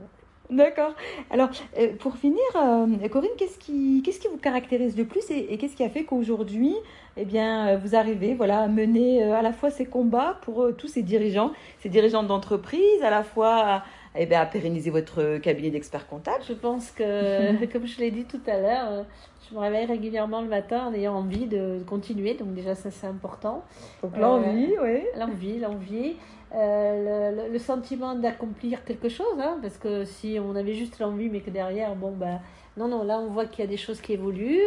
D'accord. 0.51 0.93
Alors, 1.31 1.49
euh, 1.79 1.95
pour 1.99 2.17
finir, 2.17 2.39
euh, 2.57 3.09
Corinne, 3.09 3.31
qu'est-ce 3.39 3.59
qui, 3.59 4.03
qu'est-ce 4.05 4.21
qui 4.21 4.29
vous 4.29 4.37
caractérise 4.37 4.95
le 4.97 5.07
plus 5.07 5.31
et, 5.31 5.57
qu'est-ce 5.57 5.75
qui 5.75 5.83
a 5.83 5.89
fait 5.89 6.05
qu'aujourd'hui, 6.05 6.75
eh 7.17 7.25
bien, 7.25 7.69
euh, 7.69 7.79
vous 7.79 7.97
arrivez 7.97 8.35
voilà, 8.35 8.61
à 8.61 8.69
mener 8.69 9.23
à 9.23 9.41
la 9.41 9.55
fois 9.55 9.71
ces 9.71 9.87
combats 9.87 10.39
pour 10.43 10.69
tous 10.77 10.89
ces 10.89 11.03
dirigeants, 11.03 11.53
ces 11.81 11.89
dirigeants 11.89 12.25
d'entreprise, 12.25 13.03
à 13.03 13.09
la 13.09 13.23
fois 13.23 13.83
eh 14.17 14.27
bien, 14.27 14.41
à 14.41 14.47
pérenniser 14.47 14.91
votre 14.91 15.39
cabinet 15.39 15.71
d'experts 15.71 16.07
comptables 16.07 16.45
Je 16.47 16.55
pense 16.55 16.91
que, 16.91 17.65
comme 17.73 17.87
je 17.87 17.99
l'ai 17.99 18.11
dit 18.11 18.25
tout 18.25 18.41
à 18.47 18.59
l'heure, 18.59 19.05
je 19.49 19.55
me 19.55 19.61
réveille 19.61 19.87
régulièrement 19.87 20.41
le 20.41 20.49
matin 20.49 20.87
en 20.87 20.95
ayant 20.95 21.15
envie 21.15 21.47
de 21.47 21.81
continuer, 21.87 22.35
donc 22.35 22.55
déjà 22.55 22.75
ça 22.75 22.91
c'est 22.91 23.07
important. 23.07 23.65
Donc 24.03 24.17
l'envie, 24.17 24.75
oui. 24.81 25.03
L'envie, 25.19 25.59
l'envie. 25.59 26.17
Euh, 26.55 27.49
le, 27.51 27.59
sentiment 27.59 28.15
d'accomplir 28.15 28.85
quelque 28.85 29.09
chose, 29.09 29.41
hein, 29.41 29.59
parce 29.61 29.77
que 29.77 30.05
si 30.05 30.39
on 30.41 30.55
avait 30.55 30.75
juste 30.75 31.01
l'envie, 31.01 31.29
mais 31.29 31.41
que 31.41 31.51
derrière, 31.51 31.97
bon, 31.97 32.13
ben, 32.13 32.41
non, 32.77 32.87
non, 32.87 33.03
là 33.03 33.19
on 33.19 33.27
voit 33.27 33.47
qu'il 33.47 33.65
y 33.65 33.67
a 33.67 33.71
des 33.71 33.77
choses 33.77 34.01
qui 34.01 34.13
évoluent. 34.13 34.61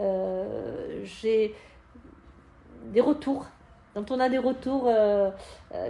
Euh, 0.00 1.02
j'ai 1.04 1.54
des 2.86 3.00
retours. 3.00 3.46
Quand 3.94 4.10
on 4.10 4.20
a 4.20 4.28
des 4.28 4.38
retours 4.38 4.84
euh, 4.86 5.30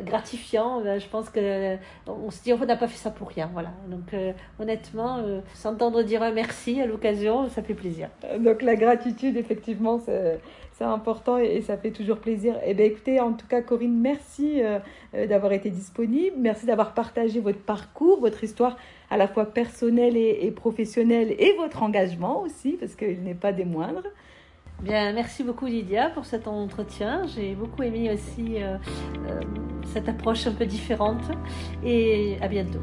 gratifiants, 0.02 0.80
ben, 0.80 0.98
je 0.98 1.06
pense 1.06 1.28
que 1.28 1.76
on 2.06 2.30
se 2.30 2.42
dit 2.42 2.52
on 2.52 2.64
n'a 2.64 2.76
pas 2.76 2.88
fait 2.88 2.96
ça 2.96 3.10
pour 3.10 3.28
rien, 3.28 3.50
voilà. 3.52 3.70
Donc 3.88 4.14
honnêtement, 4.58 5.18
s'entendre 5.54 6.02
dire 6.02 6.22
un 6.22 6.32
merci 6.32 6.80
à 6.80 6.86
l'occasion, 6.86 7.48
ça 7.48 7.62
fait 7.62 7.74
plaisir. 7.74 8.08
Donc 8.38 8.62
la 8.62 8.76
gratitude, 8.76 9.36
effectivement, 9.36 10.00
c'est 10.00 10.40
important 10.84 11.38
et, 11.38 11.60
ça 11.62 11.76
fait 11.76 11.90
toujours 11.90 12.18
plaisir. 12.18 12.56
Et 12.56 12.70
eh 12.70 12.74
bien 12.74 12.86
écoutez, 12.86 13.20
en 13.20 13.32
tout 13.32 13.46
cas 13.46 13.60
Corinne, 13.60 14.00
merci 14.00 14.62
euh, 14.62 14.78
euh, 15.14 15.26
d'avoir 15.26 15.52
été 15.52 15.70
disponible, 15.70 16.36
merci 16.38 16.66
d'avoir 16.66 16.94
partagé 16.94 17.40
votre 17.40 17.58
parcours, 17.58 18.20
votre 18.20 18.42
histoire 18.42 18.76
à 19.10 19.16
la 19.16 19.28
fois 19.28 19.44
personnelle 19.44 20.16
et, 20.16 20.50
professionnelle 20.50 21.34
et 21.38 21.52
votre 21.58 21.82
engagement 21.82 22.40
aussi, 22.42 22.76
parce 22.78 22.94
qu'il 22.94 23.22
n'est 23.22 23.34
pas 23.34 23.52
des 23.52 23.64
moindres. 23.64 24.04
Bien, 24.82 25.12
merci 25.12 25.44
beaucoup 25.44 25.66
Lydia 25.66 26.08
pour 26.08 26.24
cet 26.24 26.48
entretien. 26.48 27.26
J'ai 27.26 27.54
beaucoup 27.54 27.82
aimé 27.82 28.10
aussi 28.12 28.62
euh, 28.62 28.78
cette 29.92 30.08
approche 30.08 30.46
un 30.46 30.52
peu 30.52 30.64
différente 30.64 31.22
et 31.84 32.38
à 32.40 32.48
bientôt. 32.48 32.80